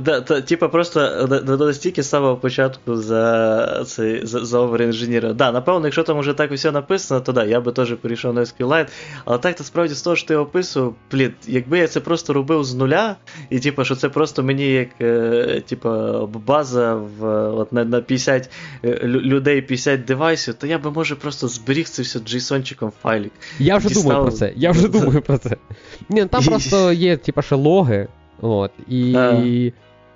[0.00, 5.34] Да, та, Типа, просто настільки з самого початку за цей за, за овер-інженіра.
[5.34, 8.40] Да, напевно, якщо там уже так усе написано, то да, я би теж перейшов на
[8.40, 8.88] SQLite.
[9.24, 12.64] Але так, то справді з того, що ти описував, блін, якби я це просто робив
[12.64, 13.16] з нуля,
[13.50, 18.50] і типа, що це просто мені як е, типа, база в, от, на на 50
[18.84, 23.32] е, людей 50 девайсів, то я би може просто зберіг це все JSON-чиком файлік.
[23.58, 24.15] Я вже дістав...
[24.16, 24.52] думаю про це.
[24.56, 25.56] Я вже думаю про це.
[26.08, 28.08] Ні, ну, Там просто є, типа, ще логи.
[28.40, 29.72] От, І.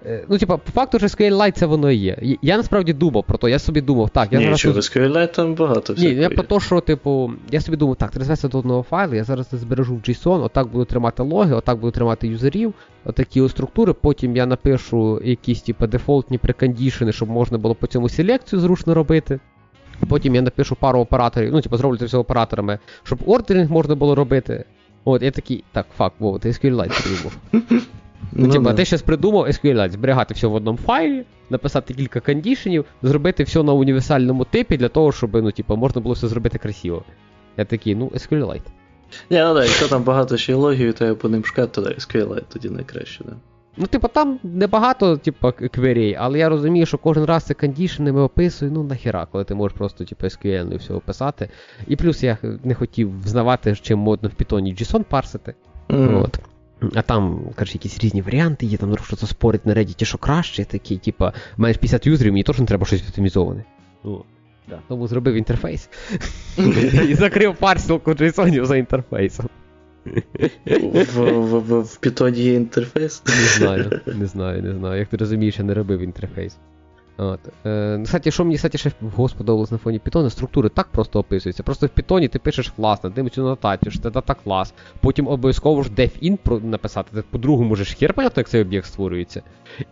[0.06, 2.16] Е, ну, типа, по факту, що SQLite це воно і є.
[2.42, 4.58] Я насправді думав про то, я собі думав, так, я Ні, зараз.
[4.58, 4.72] що.
[4.72, 6.12] SQLite там багато всього.
[6.12, 9.24] Ні, я про те, що, типу, я собі думав, так, треба до одного файлу, я
[9.24, 12.74] зараз збережу в JSON, отак буду тримати логи, отак буду тримати юзерів,
[13.04, 18.08] отакі ось структури, потім я напишу якісь, типу, дефолтні прекондішени, щоб можна було по цьому
[18.08, 19.40] селекцію зручно робити.
[20.08, 24.14] Потім я напишу пару операторів, ну, типу, зроблю це все операторами, щоб ордеринг можна було
[24.14, 24.64] робити.
[25.04, 27.36] От, я такий, так, фак, Вова, ти SQLite придумав.
[28.32, 32.84] Ну, Ну, типа, ти щось придумав SQLite, зберігати все в одному файлі, написати кілька кондішенів,
[33.02, 37.04] зробити все на універсальному типі для того, щоб ну, типа, можна було все зробити красиво.
[37.56, 38.62] Я такий, ну, SQLite.
[39.30, 41.88] Ні, ну да, якщо там багато ще й логів, то я по ним шукати, то
[41.90, 43.32] SQLite тоді найкраще, да.
[43.80, 48.72] Ну, типа, там небагато, типа, кверей, але я розумію, що кожен раз це кондішенами описую,
[48.72, 51.48] ну нахіра, коли ти можеш просто, типу, SQL і все описати.
[51.86, 55.54] І плюс я не хотів взнавати, чим модно в Python JSON парсити.
[55.88, 56.16] Мгм.
[56.16, 56.40] От.
[56.94, 60.64] А там, коротше, якісь різні варіанти є, там що це спорить на Reddit, що краще,
[60.64, 63.64] такий, типа, маєш 50 юзерів, мені точно треба щось оптимізоване.
[64.04, 64.24] Ну,
[64.68, 64.78] да.
[64.88, 65.90] Тому зробив інтерфейс.
[67.08, 69.48] І закрив парсілку JSON за інтерфейсом.
[70.04, 73.22] В, в, в, Python є інтерфейс.
[73.26, 74.98] Не знаю, не знаю, не знаю.
[74.98, 76.58] Як ти розумієш, я не робив інтерфейс.
[77.20, 77.40] От.
[77.66, 78.92] Е, ну, кстати, що мені кстати, ще
[79.28, 81.62] сподобалось на фоні Python, структури так просто описуються.
[81.62, 84.74] Просто в Python ти пишеш клас, над цю нотацію, що це дата клас.
[85.00, 87.16] Потім обов'язково ж def-in написати.
[87.16, 89.42] Ти по-другому ж хер понятно, як цей об'єкт створюється.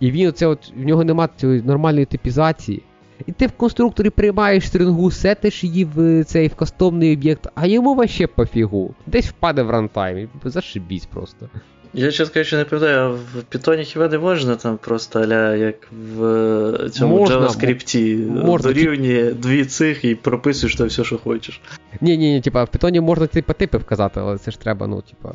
[0.01, 2.83] І він оце от, в нього немає цієї нормальної типізації.
[3.27, 7.95] І ти в конструкторі приймаєш стрингу, сетиш її в цей в кастомний об'єкт, а йому
[7.95, 8.95] вообще пофігу.
[9.07, 10.29] Десь впаде в рантайм.
[10.45, 11.49] Зашибісь просто.
[11.95, 15.75] Я чесно кажучи, не пам'ятаю, а в Python хіба не можна там просто аля як
[16.17, 21.61] в е, цьому Можна, JavaScript можна, дорівнює дві цих і прописуєш там все, що хочеш.
[22.01, 25.03] Ні, ні, ні, типа, в Python можна типа типи вказати, але це ж треба, ну,
[25.03, 25.35] типа.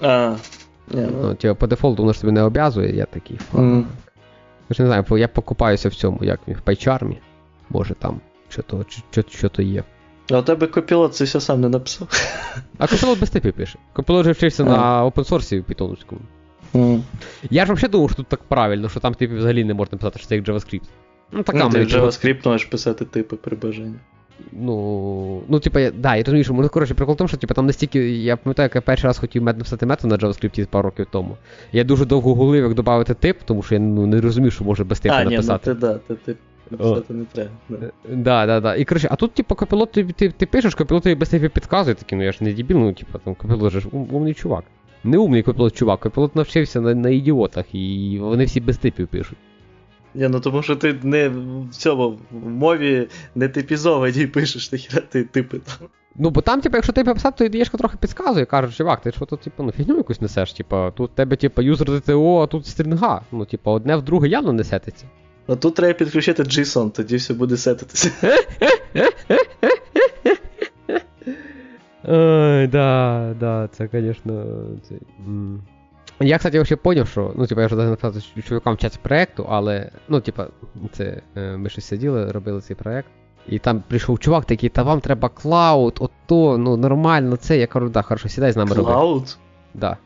[0.00, 0.36] А,
[0.94, 1.18] ні, ну.
[1.22, 3.36] Ну, типа, по дефолту воно ж тобі не обов'язує, я такий.
[3.36, 3.84] фак.
[4.70, 7.18] Я ж не знаю, я покупаюся в цьому, як в пайчармі.
[7.70, 9.84] Може там що то, що, що то є.
[10.30, 12.08] А у тебе копілот це все сам не написав.
[12.78, 13.78] А Copilot без типів пише.
[13.94, 14.66] Copilot вже вчився А.
[14.66, 15.64] на опенсорсі в
[16.74, 17.00] Mm.
[17.50, 20.18] Я ж взагалі думав, що тут так правильно, що там типів взагалі не можна писати,
[20.18, 20.82] що це як JavaScript.
[21.32, 23.94] Ну, така Ну, ти JavaScript можеш писати типи при бажанні.
[24.52, 27.54] Ну, ну, типа, я, да, я розумію, що ну, коротше, прикол в тому, що типа,
[27.54, 28.10] там настільки.
[28.10, 31.36] Я пам'ятаю, як я перший раз хотів мет написати метод на JavaScript пару років тому.
[31.72, 34.84] Я дуже довго гулив, як додати тип, тому що я ну, не розумів, що може
[34.84, 36.36] без типу а, ні, ну ти да, ти, ти
[36.70, 37.50] написати не треба.
[37.68, 37.90] Да.
[38.08, 38.74] Да, да, да.
[38.76, 41.94] І коротше, а тут, типу, копілот, ти, ти, ти пишеш, копілот тобі без типів підказує,
[41.94, 44.64] такий, ну я ж не дебіл, ну, типу, там копілот же ж ум, умний чувак.
[45.04, 49.38] Не умний копілот чувак, копілот навчився на, на ідіотах, і вони всі без типів пишуть.
[50.14, 55.24] Ні, ну тому що ти не в цьому в мові не типізованій пишеш, нахіра ти
[55.24, 55.88] типи там.
[56.16, 59.24] Ну, бо там, типу, якщо ти писати, то ідеєшка трохи підказує, каже, чувак, ти що
[59.24, 63.20] тут, типу, ну, фігню якусь несеш, типу, тут тебе, типу, юзер ДТО, а тут стрінга.
[63.32, 65.06] Ну, типу, одне в друге явно не сетиться.
[65.48, 68.10] Ну тут треба підключити JSON, тоді все буде сетитися.
[72.04, 74.44] Ой, да, да, це, звісно,
[74.88, 74.94] це.
[76.20, 78.14] Я, кстати, вообще поняв, що, ну, типа, я вже написав
[78.48, 80.46] чувакам в чаті проекту, але, ну, типа,
[80.92, 83.08] це, е, ми щось сиділи, робили цей проект.
[83.48, 87.58] І там прийшов чувак такий, та вам треба клауд, ото, ну, нормально, це.
[87.58, 88.90] Я кажу, да, хорошо, сідай з нами роби.
[88.92, 89.36] Cloud?
[89.74, 89.96] Да.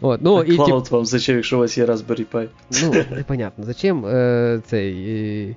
[0.00, 2.48] От, ну, а і, тип, вам зачем, якщо у вас є Raspberry Pi?
[2.82, 5.56] ну, непонятно, зачем е, цей.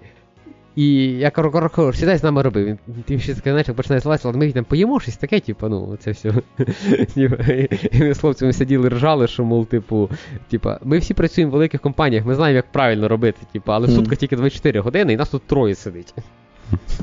[0.77, 2.63] І я кажу, кажу, кажу, сідай з нами роби.
[2.65, 5.97] Він тим ще таке, знаєш, починає слазити, але ми там поїмо щось таке, типу, ну,
[5.99, 6.33] це все.
[7.15, 7.29] І
[7.99, 10.09] ми з хлопцями сиділи, ржали, що, мов, типу,
[10.49, 13.91] типа, ми всі працюємо в великих компаніях, ми знаємо, як правильно робити, типу, але в
[13.91, 16.13] сутка тільки 24 години, і нас тут троє сидить.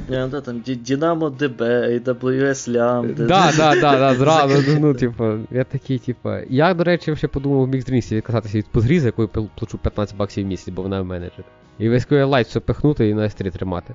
[0.09, 3.27] Я, да, там Ді- DynamoDB, AWS Lambda.
[3.27, 6.31] Да, да, да, да, зразу, ну, ну, типу, я такий, типу.
[6.51, 10.45] Я, до речі, ще подумав в міксдрінсі відказатися від позрі, за якою плачу 15 баксів
[10.45, 11.45] в місяць, бо вона в менеджер.
[11.79, 13.95] І весь SQLite все пихнути і на S3 тримати.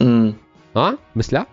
[0.00, 0.34] М.
[0.74, 0.92] А?
[1.14, 1.46] Мисля?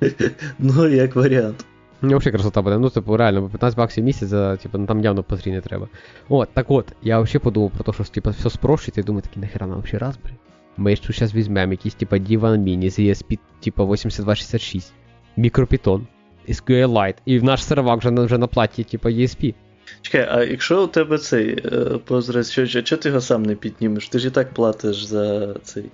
[0.58, 1.64] Ну, як варіант.
[2.00, 2.78] Мені взагалі красота буде.
[2.78, 5.60] Ну, типу, реально, бо 15 баксів в місяць, за, типу, ну там явно позрі не
[5.60, 5.88] треба.
[6.28, 9.42] От, так от, я взагалі подумав про те, що типу, все спрощується, і думаю, такий,
[9.42, 10.34] нахера нам взагалі Raspberry?
[10.76, 14.92] Ми ж тут зараз візьмемо якийсь, типа, D1 Mini з ESP, типа 8266,
[15.36, 16.06] мікропітон,
[16.48, 19.54] SQLite, і в наш сервак вже на, вже на платі, типа, ESP.
[20.02, 21.68] Чекай, а якщо у тебе цей е,
[22.08, 24.08] Postgres, що, що, що ти його сам не піднімеш?
[24.08, 25.84] Ти ж і так платиш за цей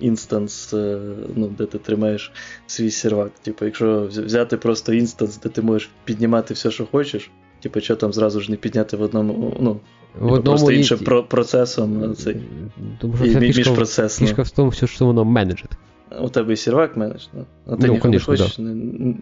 [0.00, 0.98] інстанс, е,
[1.36, 2.32] ну, де ти тримаєш
[2.66, 3.30] свій сервак.
[3.42, 7.30] Типу, якщо взяти просто інстанс, де ти можеш піднімати все, що хочеш,
[7.62, 9.80] типу, що там зразу ж не підняти в одному, ну,
[10.14, 12.36] типу, просто іншим про- процесом, е, цей,
[13.00, 14.26] Тому що і, фішка, міжпроцесно.
[14.26, 15.70] фішка в тому, що, воно менеджить.
[16.20, 19.14] У тебе і сервак менедж, ну, а ти Ну, ніхто конечно, не хочеш не, не,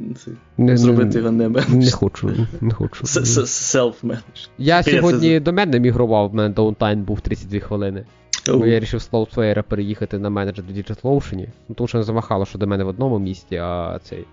[0.59, 2.31] Не, зробити його не не хочу,
[2.61, 3.05] не хочу.
[3.05, 4.49] Self-managed.
[4.59, 8.05] Я сьогодні це- домени мігрував, в мене downtime був 32 хвилини.
[8.47, 11.47] Бо я вирішив з Cloudflare переїхати на менеджер до DigitalOcean.
[11.69, 14.25] Ну, тому що мене замахало, що домени в одному місці, а цей.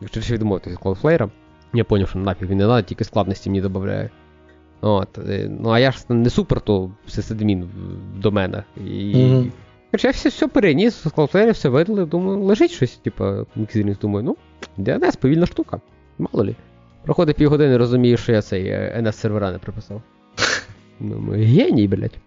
[0.00, 1.30] Якщо вирішив відмовитися від Cloudflare,
[1.74, 4.10] я зрозумів, що нафіг він не треба, тільки складності мені додає.
[4.80, 5.18] От.
[5.18, 7.68] е, Ну а я ж не супер, то сисадмін
[8.16, 8.62] домени.
[8.86, 9.52] І Мгм.
[9.94, 14.36] Короче, я все, все переніс, з все видали, думаю, лежить щось, типу, Mixdrinks, думаю, ну,
[14.78, 15.80] DNS, повільна штука.
[16.18, 16.54] Мало лі.
[17.04, 20.02] Проходить півгодини, розумію, що я цей NS сервера не приписав.
[21.00, 22.18] Думаю, геній, блядь.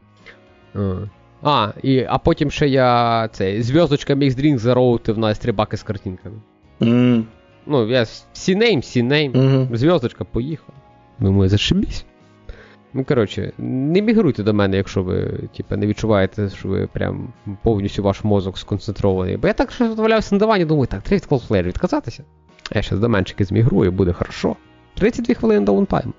[0.75, 0.95] А.
[1.43, 6.35] А, і, а потім ще я цей зірочка Mixdrink зароутив на S3 bucket з картинками.
[6.81, 7.23] Mm.
[7.65, 9.75] Ну, я CNAME, CNAME, Mm-hmm.
[9.75, 10.75] зірочка поїхав.
[11.19, 12.05] Думаю, зашибісь.
[12.97, 17.33] Ну, коротше, не мігруйте домени, якщо ви типу, не відчуваєте, що ви прям
[17.63, 19.37] повністю ваш мозок сконцентрований.
[19.37, 22.23] Бо я так що валявся на дивані, думаю, так, треба від Cloudflare відказатися.
[22.75, 24.55] Я зараз доменчики змігрую, буде хорошо.
[24.95, 26.13] 32 хвилини downtime.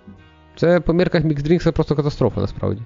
[0.56, 2.82] Це по мірках Mixdrinks це просто катастрофа насправді.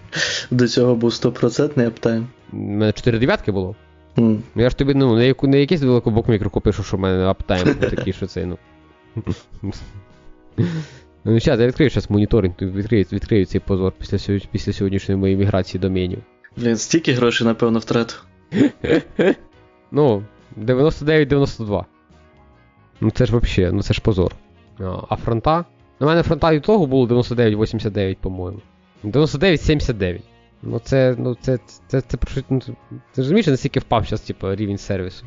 [0.50, 2.26] До цього був 100% uptime.
[2.52, 3.76] У мене 4 дев'ятки було.
[4.16, 4.38] Mm.
[4.54, 8.12] Я ж тобі ну, не, не якийсь великобок мікроку пишу, що в мене uptime такий,
[8.12, 8.58] що це, ну.
[11.24, 15.80] Ну, зараз я відкрию зараз моніторинг, відкрию, відкрию цей позор після, після сьогоднішньої моєї міграції
[15.80, 16.18] доменів.
[16.56, 18.24] Блін, стільки грошей, напевно, втратив.
[19.90, 20.22] Ну,
[20.56, 21.84] 99-92.
[23.00, 24.34] Ну це ж взагалі, ну це ж позор.
[25.08, 25.64] А, фронта?
[26.00, 28.60] У мене фронта від того було 99-89, по-моєму.
[29.04, 30.20] 99-79.
[30.62, 32.74] Ну це, ну це, це, це, це, ну, ти
[33.16, 35.24] розумієш, наскільки впав зараз, типу, рівень сервісу.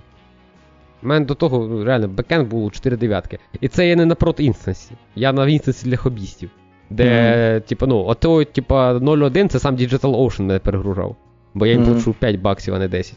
[1.03, 3.39] У мене до того, ну, реально, бекенд було 4 дев'ятки.
[3.61, 4.91] І це я не напроти інстансі.
[5.15, 6.49] Я на інстансі для хобістів.
[6.89, 11.15] Де, типу, ну, ото, типу, 0.1 це сам Digital Ocean не перегружав.
[11.53, 11.93] Бо я їм Мгм.
[11.93, 13.15] плачу 5 баксів, а не 10.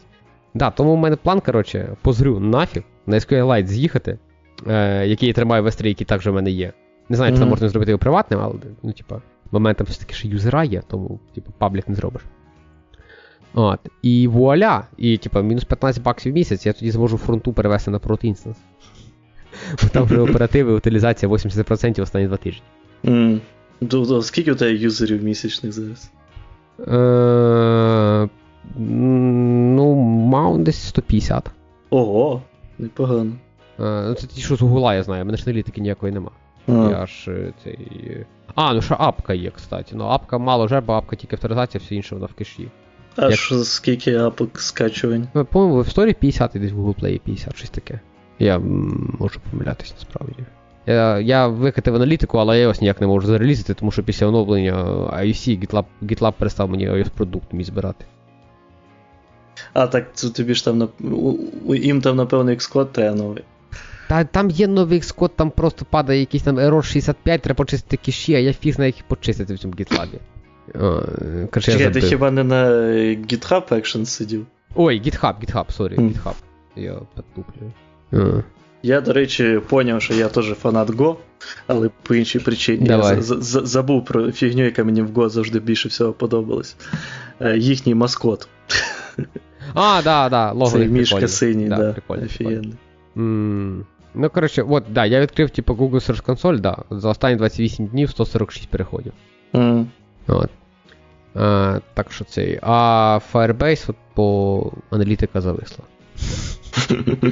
[0.53, 4.17] Да, тому в мене план, коротше, Postgres нафіг на SQLite з'їхати,
[4.67, 6.73] е, який я тримаю в S3, який також в мене є.
[7.09, 7.49] Не знаю, чи це Мгм.
[7.49, 8.53] можна зробити його приватним, але
[8.83, 9.21] ну, типа,
[9.51, 12.21] моментом все таки, що юзера є, тому, типу, public не зробиш.
[13.53, 13.79] От.
[14.01, 14.87] І вуаля!
[14.97, 18.57] І, типа, мінус 15 баксів в місяць, я тоді зможу фронту перевести на інстанс.
[19.83, 22.63] Бо там вже оперативи, утилізація 80% останні два тижні.
[23.03, 24.21] Mm.
[24.21, 26.11] Скільки у тебе юзерів місячних зараз?
[26.87, 28.29] Е,
[28.77, 31.51] ну, мав десь 150.
[31.89, 32.41] Ого,
[32.79, 33.31] непогано.
[33.79, 36.31] Е, ну, це ті, що з Гугла я знаю, в мене ж аналітики ніякої нема.
[36.67, 38.25] А, Я ж е, цей.
[38.55, 39.95] А, ну ще апка є, кстати.
[39.95, 42.67] Ну апка мало бо апка тільки авторизація, все інше вона в кеші.
[43.15, 45.27] А як- що, скільки апок скачувань?
[45.33, 47.99] Ну, По-моєму, в Store 50 і десь в Google Play 50, щось таке.
[48.39, 48.59] Я
[49.19, 50.35] можу помилятись насправді.
[50.85, 54.73] Я, я викатив аналітику, але я ось ніяк не можу зарелізити, тому що після оновлення
[55.13, 58.05] IUC GitLab, GitLab перестав мені iOS продукт мій збирати.
[59.73, 60.87] А, так це тобі ж там на-
[61.75, 63.43] їм там, напевно, Xcode треба новий.
[64.09, 68.35] Та там є новий Xcode, там просто падає якийсь там error 65, треба почистити кеші,
[68.35, 70.07] а я фіг знає, як їх почистити в цьому GitLab.
[70.75, 72.65] Я Чекай, ти хіба не на
[73.15, 74.45] GitHub Actions сидів?
[74.75, 76.07] Ой, GitHub, GitHub, сорі, Мгм.
[76.07, 76.33] GitHub.
[76.75, 77.71] Я підтуплю.
[78.13, 78.41] А.
[78.83, 81.15] Я, до речі, поняв, що я теж фанат Go,
[81.67, 82.87] але по іншій причині.
[82.87, 83.15] Давай.
[83.15, 86.75] Я забув про фігню, яка мені в Go завжди більше всього подобалась.
[87.41, 88.47] Е, Їхній маскот.
[89.73, 92.25] А, да, да, лого Цей мішка синій, да, прикольно, прикольно.
[92.25, 92.73] офігенний.
[93.17, 97.87] М, Ну, коротше, от, да, я відкрив, типу, Google Search Console, да, за останні 28
[97.87, 99.13] днів 146 переходів.
[99.55, 99.87] М.
[100.27, 100.49] От.
[101.35, 102.59] А, так що цей.
[102.61, 105.85] А Firebase от по аналітика зависла.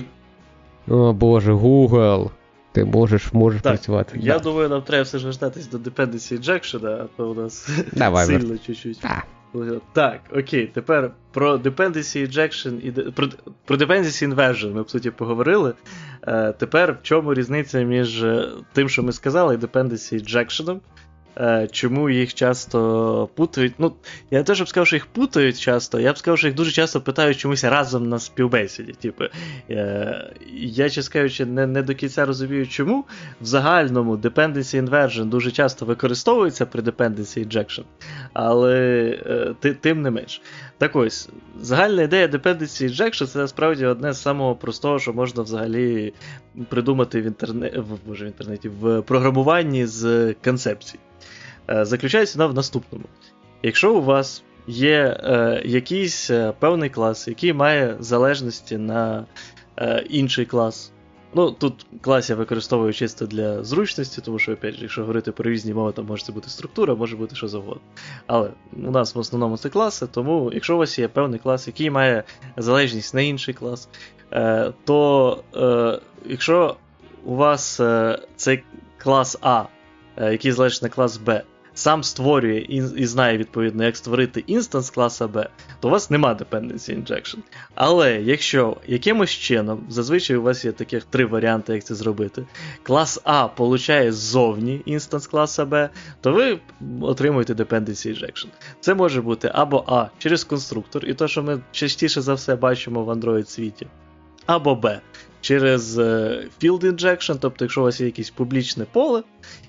[0.88, 2.30] О боже, Google.
[2.72, 4.20] Ти можеш, можеш Так, працювати.
[4.22, 4.40] Я да.
[4.40, 8.58] думаю, нам треба все ж вертатись до Dependency Injection, а то у нас Давай, сильно
[8.58, 9.00] чуть-чуть.
[9.00, 9.24] Та.
[9.94, 13.28] Так, окей, тепер про Dependency Injection і про,
[13.66, 15.74] про Dependency Inversion ми, по суті, поговорили.
[16.28, 20.80] Е, тепер в чому різниця між е, тим, що ми сказали, і Dependency Injection?
[21.40, 23.74] Е, чому їх часто путають?
[23.78, 23.94] Ну,
[24.32, 26.72] я не те, щоб сказав, що їх путають часто, я б сказав, що їх дуже
[26.72, 28.92] часто питають чомусь разом на співбесіді.
[28.92, 29.24] Типу,
[29.70, 33.06] е, я, чесно кажучи, не, не до кінця розумію, чому.
[33.42, 37.84] В загальному Dependency Inversion дуже часто використовується при Dependency Injection,
[38.34, 38.78] але
[39.26, 40.42] е, ти, тим не менш.
[40.78, 41.30] Так ось,
[41.62, 46.14] загальна ідея Dependency Injection це насправді одне з самого простого, що можна взагалі
[46.70, 47.72] придумати в, інтерне...
[47.76, 51.00] в, в інтернеті, в програмуванні з концепцій.
[51.70, 53.06] Е, Заключається вона в наступному.
[53.64, 59.26] Якщо у вас є е, якийсь е, певний клас, який має залежності на
[59.78, 60.92] е, інший клас.
[61.34, 65.52] Ну, тут клас я використовую чисто для зручності, тому що, опять же, якщо говорити про
[65.52, 67.82] різні мови, то може це бути структура, може бути що завгодно.
[68.28, 68.50] Але
[68.88, 72.24] у нас в основному це класи, тому якщо у вас є певний клас, який має
[72.58, 73.90] залежність на інший клас,
[74.32, 76.76] е, то е, якщо
[77.26, 77.82] у вас
[78.36, 78.64] цей
[78.98, 79.64] клас А,
[80.18, 81.44] який залежить на клас Б,
[81.80, 85.48] сам створює і, і знає відповідно, як створити instance класа B,
[85.80, 87.38] то у вас нема dependency injection.
[87.76, 92.46] Але якщо якимось чином, зазвичай у вас є таких три варіанти, як це зробити,
[92.84, 95.90] клас А получає ззовні instance класа B,
[96.22, 96.60] то ви
[97.02, 98.48] отримуєте dependency injection.
[98.80, 103.04] Це може бути або А через конструктор, і то, що ми частіше за все бачимо
[103.04, 103.88] в Android світі,
[104.46, 105.00] або Б
[105.42, 109.24] через е, field injection, тобто, якщо у вас є якесь публічне поле,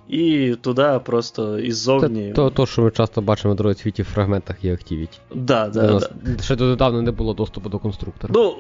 [0.09, 2.29] і туди просто іззовні.
[2.29, 5.19] Це то, то, що ми часто бачимо в світі в фрагментах є Activity.
[5.35, 6.43] Да, да, да.
[6.43, 8.33] Ще донедавна не було доступу до конструктора.
[8.37, 8.57] Ну,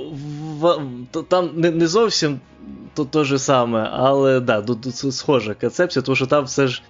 [0.61, 0.79] в,
[1.13, 2.41] в, там не, не зовсім
[2.95, 6.83] то, то же саме, але да, тут схожа концепція, тому що там все ж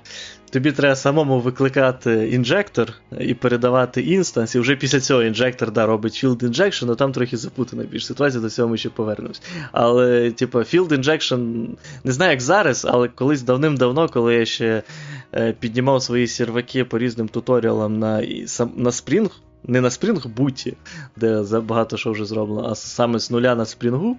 [0.50, 6.24] тобі треба самому викликати інжектор і передавати інстанс, і вже після цього інжектор да, робить
[6.24, 9.42] field injection, але там трохи запутана більш ситуація, до цього ми ще повернемось.
[9.72, 11.68] Але, типу, field injection,
[12.04, 14.82] не знаю, як зараз, але колись давним-давно, коли я ще
[15.34, 18.20] е, піднімав свої серваки по різним туторіалам на
[18.76, 19.30] на Spring,
[19.64, 20.74] не на Boot,
[21.16, 24.14] де забагато що вже зроблено, а саме з нуля на Spring,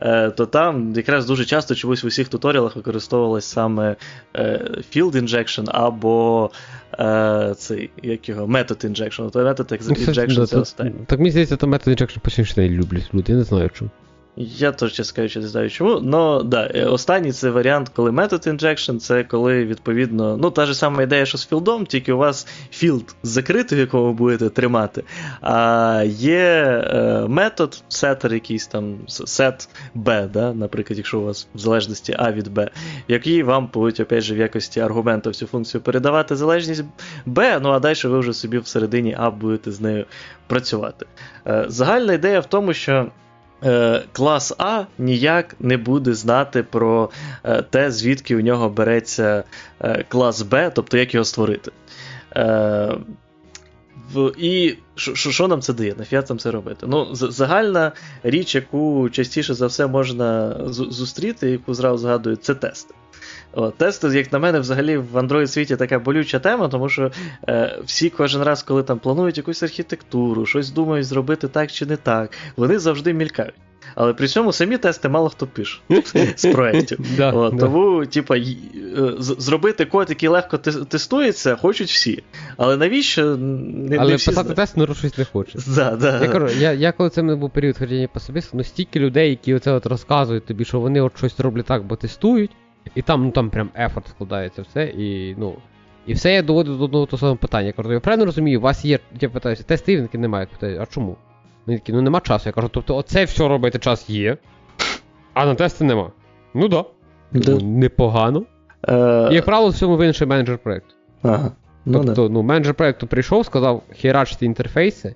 [0.00, 3.96] е, то там якраз дуже часто чомусь в усіх туторіалах використовувалось саме
[4.34, 6.50] е, Field Injection або
[6.98, 9.30] е, цей, як його, Method Injection.
[9.30, 10.92] То method Injection це останнє.
[11.06, 13.90] Так мені здається, то Method Injection почти не люблять люди, я не знаю чому.
[14.36, 16.00] Я теж чесно кажучи, не знаю чому.
[16.00, 20.74] Но да, е, останній це варіант, коли method injection, це коли, відповідно, ну, та ж
[20.74, 25.04] сама ідея, що з філдом, тільки у вас філд закритий, в якому ви будете тримати.
[25.40, 26.44] А є
[26.94, 32.32] е, метод, setter якийсь там, set B, да, наприклад, якщо у вас в залежності А
[32.32, 32.68] від B,
[33.08, 36.84] який вам будуть, опять же, в якості аргументу всю функцію передавати залежність
[37.26, 40.06] B, ну а далі ви вже собі всередині А будете з нею
[40.46, 41.06] працювати.
[41.46, 43.06] Е, загальна ідея в тому, що.
[43.64, 47.10] Е, клас А ніяк не буде знати про
[47.44, 49.44] е, те, звідки у нього береться
[49.80, 51.72] е, клас Б, тобто як його створити.
[54.38, 55.94] І що нам це дає?
[55.98, 56.86] Нафіга там це робити?
[56.88, 57.92] Ну, Загальна
[58.22, 62.94] річ, яку частіше за все можна зустріти, яку зразу згадую, це тести.
[63.54, 67.10] О, тести, як на мене, взагалі в Android світі така болюча тема, тому що
[67.48, 71.96] е, всі кожен раз, коли там планують якусь архітектуру, щось думають зробити так чи не
[71.96, 73.54] так, вони завжди мількають.
[73.94, 75.80] Але при цьому самі тести мало хто пише
[76.36, 76.98] з проєктів.
[77.60, 78.54] Тому, типа, е,
[79.18, 82.22] зробити код, який легко тестується, хочуть всі.
[82.56, 83.36] Але навіщо?
[83.36, 85.58] Не, Але писати тест ну, щось не хоче.
[86.22, 89.54] Я кажу, я, я коли це був період ходіння по собі, ну стільки людей, які
[89.54, 92.50] оце от розказують тобі, що вони от щось роблять так, бо тестують.
[92.94, 95.54] І там ну там прям ефорт складається все, і ну.
[96.06, 97.66] І все я доводу до одного того самого питання.
[97.66, 100.46] Я кажу, я правильно розумію, у вас є, я питаюся, тести він немає.
[100.46, 101.16] Питаю, а чому?
[101.66, 102.42] Вони такі, ну нема часу.
[102.48, 104.36] Я кажу, тобто оце все робити час є,
[105.34, 106.10] а на тести нема.
[106.54, 106.84] Ну да.
[107.32, 107.52] да.
[107.64, 108.42] Непогано.
[108.88, 109.28] Е...
[109.30, 110.94] І як правило, в цьому винен ще менеджер проєкту.
[111.22, 111.52] Ага.
[111.84, 115.14] Ну, тобто, ну, менеджер проєкту прийшов, сказав, херачте інтерфейси,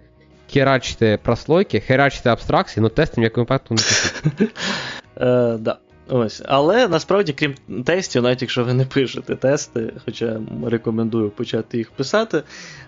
[0.52, 4.54] херачте прослойки, херачте абстракції, але тести ніякому випадку не пишуть.
[5.16, 5.78] Е, да.
[6.08, 7.54] Ось, Але насправді, крім
[7.84, 12.42] тестів, навіть якщо ви не пишете тести, хоча рекомендую почати їх писати,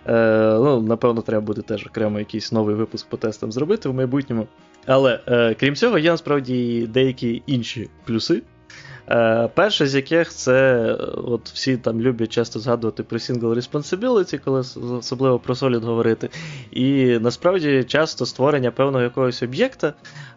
[0.06, 4.46] е, ну, напевно, треба буде теж окремо якийсь новий випуск по тестам зробити в майбутньому.
[4.86, 8.42] Але е, крім цього, є насправді деякі інші плюси.
[9.10, 10.84] Е, Перше з яких це
[11.16, 14.60] от всі там люблять часто згадувати про single responsibility, коли
[14.98, 16.28] особливо про Solid говорити.
[16.70, 19.94] І насправді часто створення певного якогось об'єкта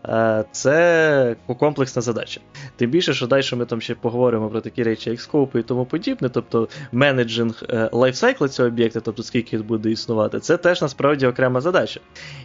[0.08, 2.42] Е, це комплексна задача.
[2.76, 5.86] Тим більше, що далі ми там ще поговоримо про такі речі, як скопи і тому
[5.86, 11.62] подібне, тобто менеджинг е, лайфсайкла цього об'єкта, тобто скільки буде існувати, це теж насправді окрема
[11.62, 12.00] задача.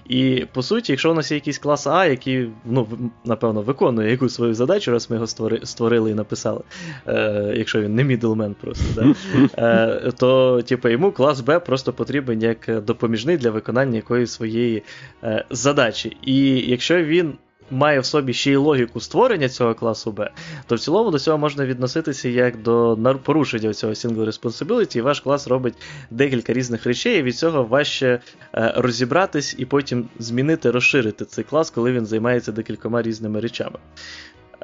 [0.09, 2.89] І по суті, якщо у нас є якийсь клас А, який, ну,
[3.24, 5.27] напевно, виконує якусь свою задачу, раз ми його
[5.66, 6.60] створили написали,
[7.06, 9.14] е, якщо він не мідлмен просто, да?
[9.58, 14.82] е, то типу, йому клас Б просто потрібен як допоміжний для виконання якоїсь своєї
[15.24, 16.16] е, задачі.
[16.22, 17.34] І якщо він
[17.70, 20.30] має в собі ще й логіку створення цього класу Б,
[20.66, 25.20] то в цілому до цього можна відноситися як до порушення цього single responsibility, і ваш
[25.20, 25.74] клас робить
[26.10, 28.20] декілька різних речей, і від цього важче
[28.54, 33.78] е, розібратись і потім змінити, розширити цей клас, коли він займається декількома різними речами.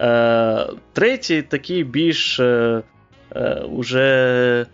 [0.03, 2.83] Е, третій такий більш е,
[3.73, 4.67] уже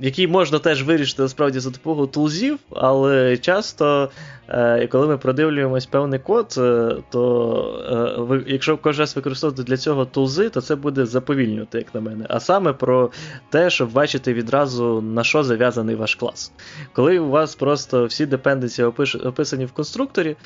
[0.00, 4.10] який можна теж вирішити насправді за допомогою тулзів, але часто,
[4.48, 10.04] е, коли ми продивлюємось певний код, е, то е, якщо кожен раз використовувати для цього
[10.04, 12.26] тулзи, то це буде заповільнювати, як на мене.
[12.28, 13.10] А саме про
[13.50, 16.52] те, щоб бачити відразу на що зав'язаний ваш клас.
[16.92, 18.86] Коли у вас просто всі депенденції
[19.24, 20.36] описані в конструкторі,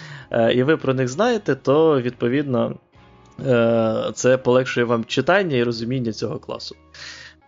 [0.55, 2.75] і ви про них знаєте, то відповідно
[4.15, 6.77] це полегшує вам читання і розуміння цього класу.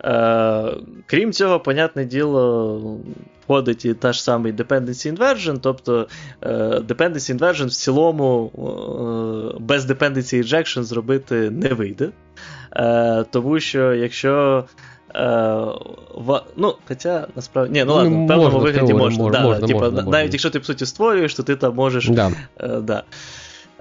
[0.05, 0.75] Е,
[1.07, 2.81] Крім цього, понятне діло,
[3.45, 6.07] входить і та ж самий Dependency Inversion, тобто
[6.43, 6.49] е,
[6.89, 12.09] Dependency Inversion в цілому е, без Dependency Injection зробити не вийде.
[12.77, 14.65] Е, Тому що якщо.
[15.15, 15.21] Е,
[16.15, 17.73] в, ну, Хоча насправді.
[17.73, 19.59] Ні, ну ладно, в певному вигляді можна.
[19.61, 22.09] типу, можна Навіть якщо ти по суті створюєш, то ти там можеш.
[22.09, 22.31] Да.
[22.61, 23.03] Е, да.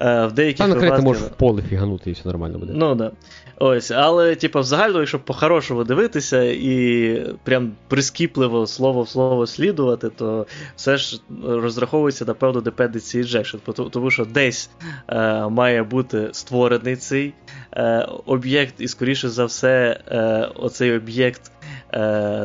[0.02, 1.02] Е, в деяких Та випадках...
[1.02, 2.74] можеш в поле фіганути і все нормально буде.
[2.76, 3.12] Ну да.
[3.60, 10.46] Ось, Але, типу, взагалі, якщо по-хорошому дивитися і прям прискіпливо слово в слово слідувати, то
[10.76, 14.70] все ж розраховується, напевно, dependency injection, тому що десь
[15.08, 17.34] е, має бути створений цей
[17.74, 21.52] е, об'єкт, і, скоріше за все, е, оцей об'єкт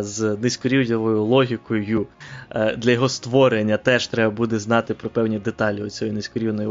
[0.00, 2.06] з низькорівневою логікою
[2.50, 6.68] е, для його створення теж треба буде знати про певні деталі цієї низькорівної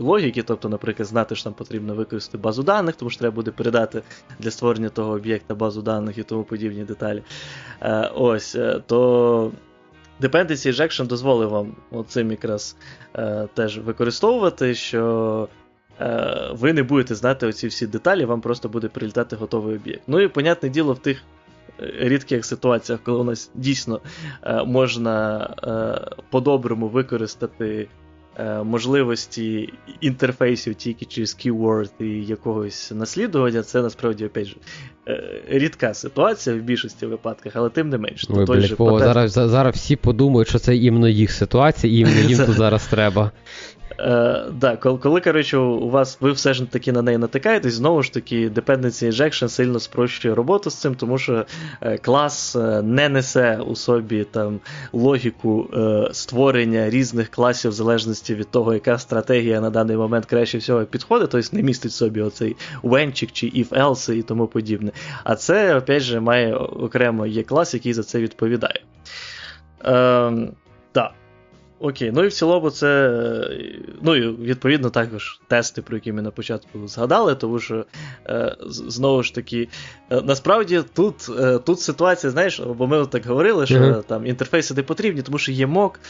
[0.00, 0.42] логіки.
[0.42, 4.02] Тобто, наприклад, знати, що там потрібно використати базу даних, тому що треба буде передати
[4.38, 7.22] для створення того об'єкта базу даних і тому подібні деталі.
[7.82, 8.56] Е, ось,
[8.86, 9.52] то.
[10.20, 11.74] Dependency Injection дозволив вам
[12.08, 12.76] цим якраз
[13.16, 15.48] е, теж використовувати, що
[16.00, 20.02] е, ви не будете знати оці всі деталі, вам просто буде прилітати готовий об'єкт.
[20.06, 21.22] Ну і, понятне діло, в тих
[21.78, 24.00] рідких ситуаціях, коли у нас дійсно
[24.42, 27.88] е, можна е, по-доброму використати
[28.36, 34.56] е, можливості інтерфейсів тільки через keyword і якогось наслідування, це насправді опять же,
[35.48, 38.26] рідка ситуація в більшості випадках, але тим не менш.
[38.30, 38.98] Ой, той блядь, же потен...
[38.98, 43.30] зараз зараз всі подумають, що це іменно їх ситуація, і іменно їм тут зараз треба.
[44.02, 48.02] Е, да, Коли, коли коротше, у вас ви все ж таки на неї натикаєтесь, знову
[48.02, 51.44] ж таки, Dependency Injection сильно спрощує роботу з цим, тому що
[51.80, 54.60] е, клас е, не несе у собі там
[54.92, 60.58] логіку е, створення різних класів в залежності від того, яка стратегія на даний момент краще
[60.58, 64.92] всього підходить, тобто не містить собі оцей венчик чи if-else і тому подібне.
[65.24, 68.80] А це, опять же, має окремо є клас, який за це відповідає.
[69.84, 70.52] Е.
[71.82, 73.10] Окей, ну і в цілому це.
[74.02, 77.84] Ну і відповідно також тести, про які ми на початку згадали, тому що
[78.26, 79.68] е, знову ж таки,
[80.10, 84.02] е, насправді тут е, тут ситуація, знаєш, бо ми так говорили, що mm-hmm.
[84.02, 86.00] там інтерфейси не потрібні, тому що є мок,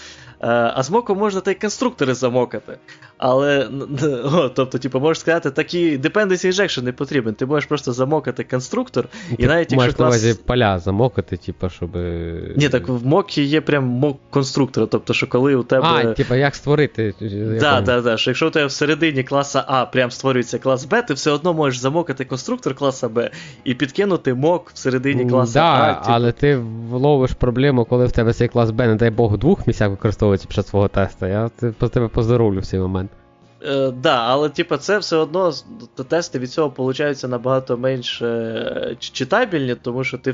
[0.41, 2.79] е, а з моком можна та й конструктори замокати.
[3.25, 3.69] Але,
[4.25, 7.35] о, тобто, типу, можеш сказати, такі dependency injection не потрібен.
[7.35, 9.09] Ти можеш просто замокати конструктор,
[9.39, 10.09] і навіть якщо клас...
[10.09, 11.97] увазі поля замокати, типу, щоб.
[12.57, 15.87] Ні, так в мокі є прям мок конструктора, тобто, що коли у тебе.
[15.87, 17.15] А, типу, як створити.
[17.61, 18.19] Так, так, так.
[18.19, 21.81] Що якщо у тебе всередині класа А прям створюється клас Б, ти все одно можеш
[21.81, 23.31] замокати конструктор класа Б
[23.65, 25.95] і підкинути мок всередині класа да, А.
[25.95, 26.07] Типу.
[26.09, 26.57] Але ти
[26.91, 30.55] вловиш проблему, коли в тебе цей клас Б, не дай Бог, двох місцях використовується під
[30.55, 31.27] час свого тесту.
[31.27, 31.51] Я
[31.93, 33.11] тебе поздоровлю в цей момент.
[33.67, 35.53] Е, да, але типу, це все одно
[36.09, 40.33] тести від цього получаються набагато менш е, читабельні, тому що ти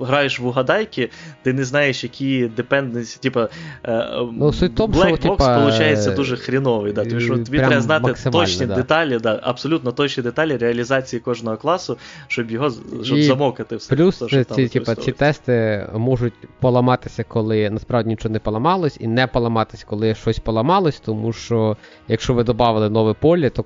[0.00, 1.10] граєш в угадайки,
[1.42, 3.48] ти не знаєш, які депенденсі, типа
[3.84, 6.92] е, ну, Black Box виходить дуже хріновий.
[6.92, 8.74] Да, тому що тобі треба знати точні да.
[8.74, 11.96] деталі, да, абсолютно точні деталі реалізації кожного класу,
[12.28, 12.70] щоб його
[13.02, 13.96] щоб І замокати все.
[13.96, 19.06] Плюс то, що ці, типа, ці тести можуть поламатися, коли насправді нічого не поламалось, і
[19.06, 21.76] не поламатися, коли щось поламалось, тому що
[22.08, 23.62] якщо ви додали додали нове поле, то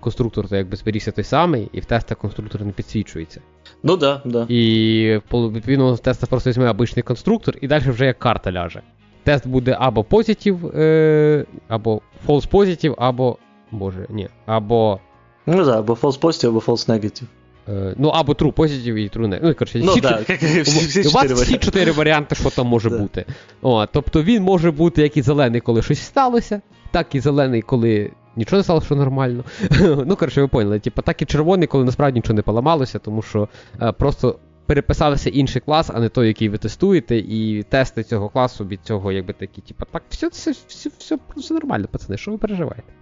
[0.00, 3.40] конструктор то якби зберігся той самий, і в тестах конструктор не підсвічується.
[3.82, 4.46] Ну да, да.
[4.48, 8.82] І відповідно в тестах просто візьме обичний конструктор, і далі вже як карта ляже.
[9.24, 13.36] Тест буде або позитив, е, або false positive, або.
[13.70, 15.00] Боже, ні, або.
[15.46, 17.26] Ну да, або false positive, або false negative.
[17.68, 19.40] Е, ну, або true positive і true negative.
[19.42, 20.20] Ну, коротше, ну, всі, да,
[20.62, 23.24] всі, всі у вас всі чотири варіанти, що там може бути.
[23.62, 26.60] О, Тобто він може бути як і зелений, коли щось сталося,
[26.90, 29.44] так і зелений, коли Нічого не стало, що нормально.
[29.80, 30.80] ну, коротше, ви поняли.
[30.80, 33.48] Типу, так і червоний, коли насправді нічого не поламалося, тому що
[33.82, 38.64] е, просто переписався інший клас, а не той, який ви тестуєте, і тести цього класу
[38.64, 42.38] від цього, якби такі, типу, так, все, все, все, все, все нормально, пацани, що ви
[42.38, 42.92] переживаєте?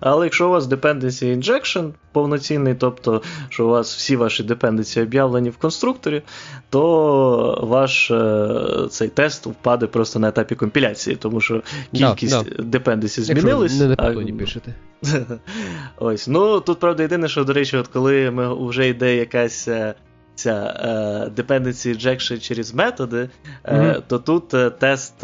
[0.00, 5.50] Але якщо у вас dependency injection повноцінний, тобто, що у вас всі ваші dependency об'явлені
[5.50, 6.22] в конструкторі,
[6.70, 8.48] то ваш е,
[8.90, 11.62] цей тест впаде просто на етапі компіляції, тому що
[11.92, 12.70] кількість no, no.
[12.70, 13.80] dependency змінилась.
[13.80, 14.38] Не а...
[14.38, 14.74] пишете.
[15.98, 16.28] Ось.
[16.28, 19.68] Ну тут правда єдине, що, до речі, от коли ми вже йде якась.
[19.68, 19.94] Е,
[20.34, 23.28] ця е, dependency injection через методи,
[23.64, 24.02] mm-hmm.
[24.06, 25.22] то тут тест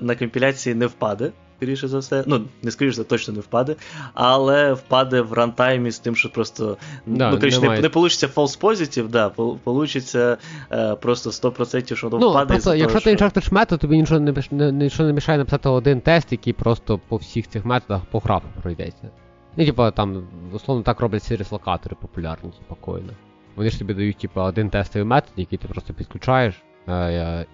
[0.00, 2.24] на компіляції не впаде скоріше за все.
[2.26, 3.76] Ну, не скоріше за точно не впаде,
[4.14, 6.76] але впаде в рантаймі з тим, що просто
[7.06, 9.28] да, ну, коротше, не, не, получиться false positive, да,
[9.64, 10.36] получиться
[10.72, 12.46] е, просто 100%, що воно ну, впаде.
[12.46, 16.32] Просто, якщо ти інжектиш метод, тобі нічого не, не, нічого не мішає написати один тест,
[16.32, 19.10] який просто по всіх цих методах по графу пройдеться.
[19.56, 23.12] Ну, типа там, условно, так роблять сервіс локатори популярні, спокійно.
[23.56, 26.54] вони ж тобі дають, типу, один тестовий метод, який ти просто підключаєш,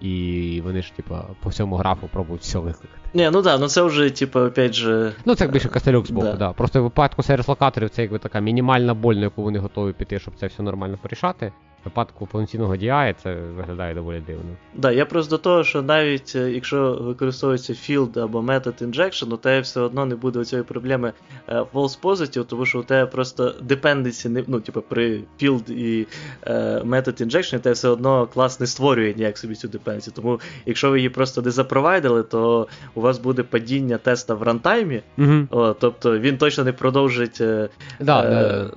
[0.01, 2.99] і вони ж, типу, по всьому графу пробують все викликати.
[3.13, 5.13] Ні, ну да, ну це вже, типу, опять же.
[5.25, 6.33] Ну, це як більше костелюк з боку, Да.
[6.35, 6.53] да.
[6.53, 10.19] Просто в випадку сервіс локаторів це якби така мінімальна боль, на яку вони готові піти,
[10.19, 11.51] щоб це все нормально порішати.
[11.85, 14.43] Випадку повноцінного DI це виглядає доволі дивно.
[14.73, 19.37] Да, я просто до того, що навіть е, якщо використовується field або метод injection, у
[19.37, 21.13] тебе все одно не буде цієї проблеми
[21.49, 26.07] е, false positive, тому що у тебе просто dependency, не, ну, типу, при field і
[26.47, 30.11] е, method injection, у тебе все одно клас не створює ніяк собі цю dependency.
[30.11, 35.01] Тому якщо ви її просто не запровайдили, то у вас буде падіння теста в рантаймі,
[35.17, 35.47] Угу.
[35.49, 38.69] о, тобто він точно не продовжить е, Да, е, да.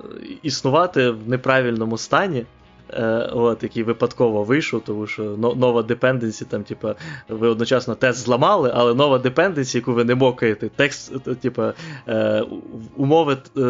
[0.43, 2.45] існувати в неправильному стані.
[2.93, 6.95] Е, от, який випадково вийшов, тому що нова dependency, там, типа,
[7.29, 11.73] ви одночасно тест зламали, але нова dependency, яку ви не мокаєте, тест, е, типа,
[12.07, 12.43] е,
[12.95, 13.61] умови е,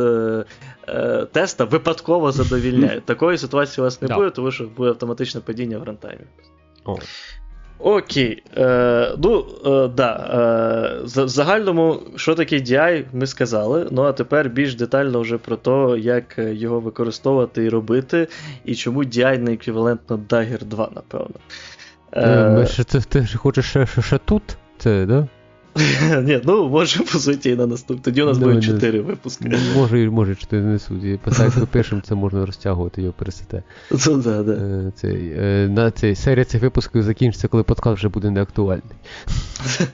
[0.88, 3.04] е, теста випадково задовільняють.
[3.06, 6.24] Такої ситуації у вас не буде, тому що буде автоматичне падіння в рантаймі.
[7.80, 8.44] Окей.
[8.58, 13.88] Е, ну, е, да, е, в загальному, що таке DI, ми сказали.
[13.92, 18.28] Ну а тепер більш детально вже про те, як е, його використовувати і робити,
[18.66, 21.36] і чому DI не еквівалентно Dagger 2, напевно.
[22.14, 24.44] Е, ми ще- ти, ти хочеш ще, ще тут?
[24.78, 25.28] Це, да?
[26.24, 28.02] Ні, ну може, по суті, і на наступ.
[28.02, 28.68] Тоді у нас буде давай.
[28.68, 29.58] 4 випуски.
[29.76, 31.20] Може, може, чи ти не судді.
[31.24, 33.64] Писай, як ми пишемо, це можна розтягувати його пересете.
[33.92, 34.24] Ну.
[34.28, 38.96] Е, е, на цей, серія цих випусків закінчиться, коли подкаст вже буде неактуальний.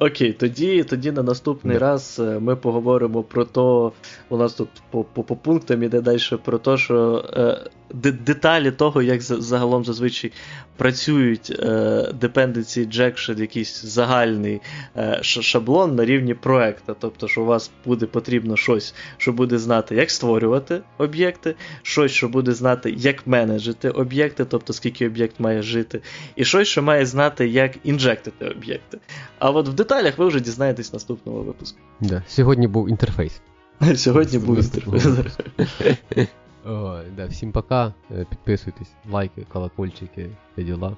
[0.00, 1.80] Окей, тоді, тоді на наступний Да.
[1.80, 3.92] раз е, ми поговоримо про то.
[4.28, 9.02] У нас тут по, по, по пунктам іде далі про те, що е, деталі того,
[9.02, 10.32] як загалом зазвичай
[10.76, 11.64] працюють е,
[12.20, 14.60] dependency injection, якийсь загальний
[14.96, 16.94] е, шаблон на рівні проекта.
[17.00, 22.28] Тобто, що у вас буде потрібно щось, що буде знати, як створювати об'єкти, щось, що
[22.28, 26.00] буде знати, як менеджити об'єкти, тобто скільки об'єкт має жити,
[26.36, 28.98] і щось, що має знати, як інжектити об'єкти.
[29.38, 31.78] А от в деталях ви вже дізнаєтесь в наступному випуску.
[32.00, 32.22] Да.
[32.28, 33.40] Сьогодні був інтерфейс.
[33.94, 35.06] Сьогодні був інтерфейс.
[36.68, 37.94] О, да, всім пока.
[38.10, 40.96] Е, Підписуйтесь, лайки, колокольчики, все діла.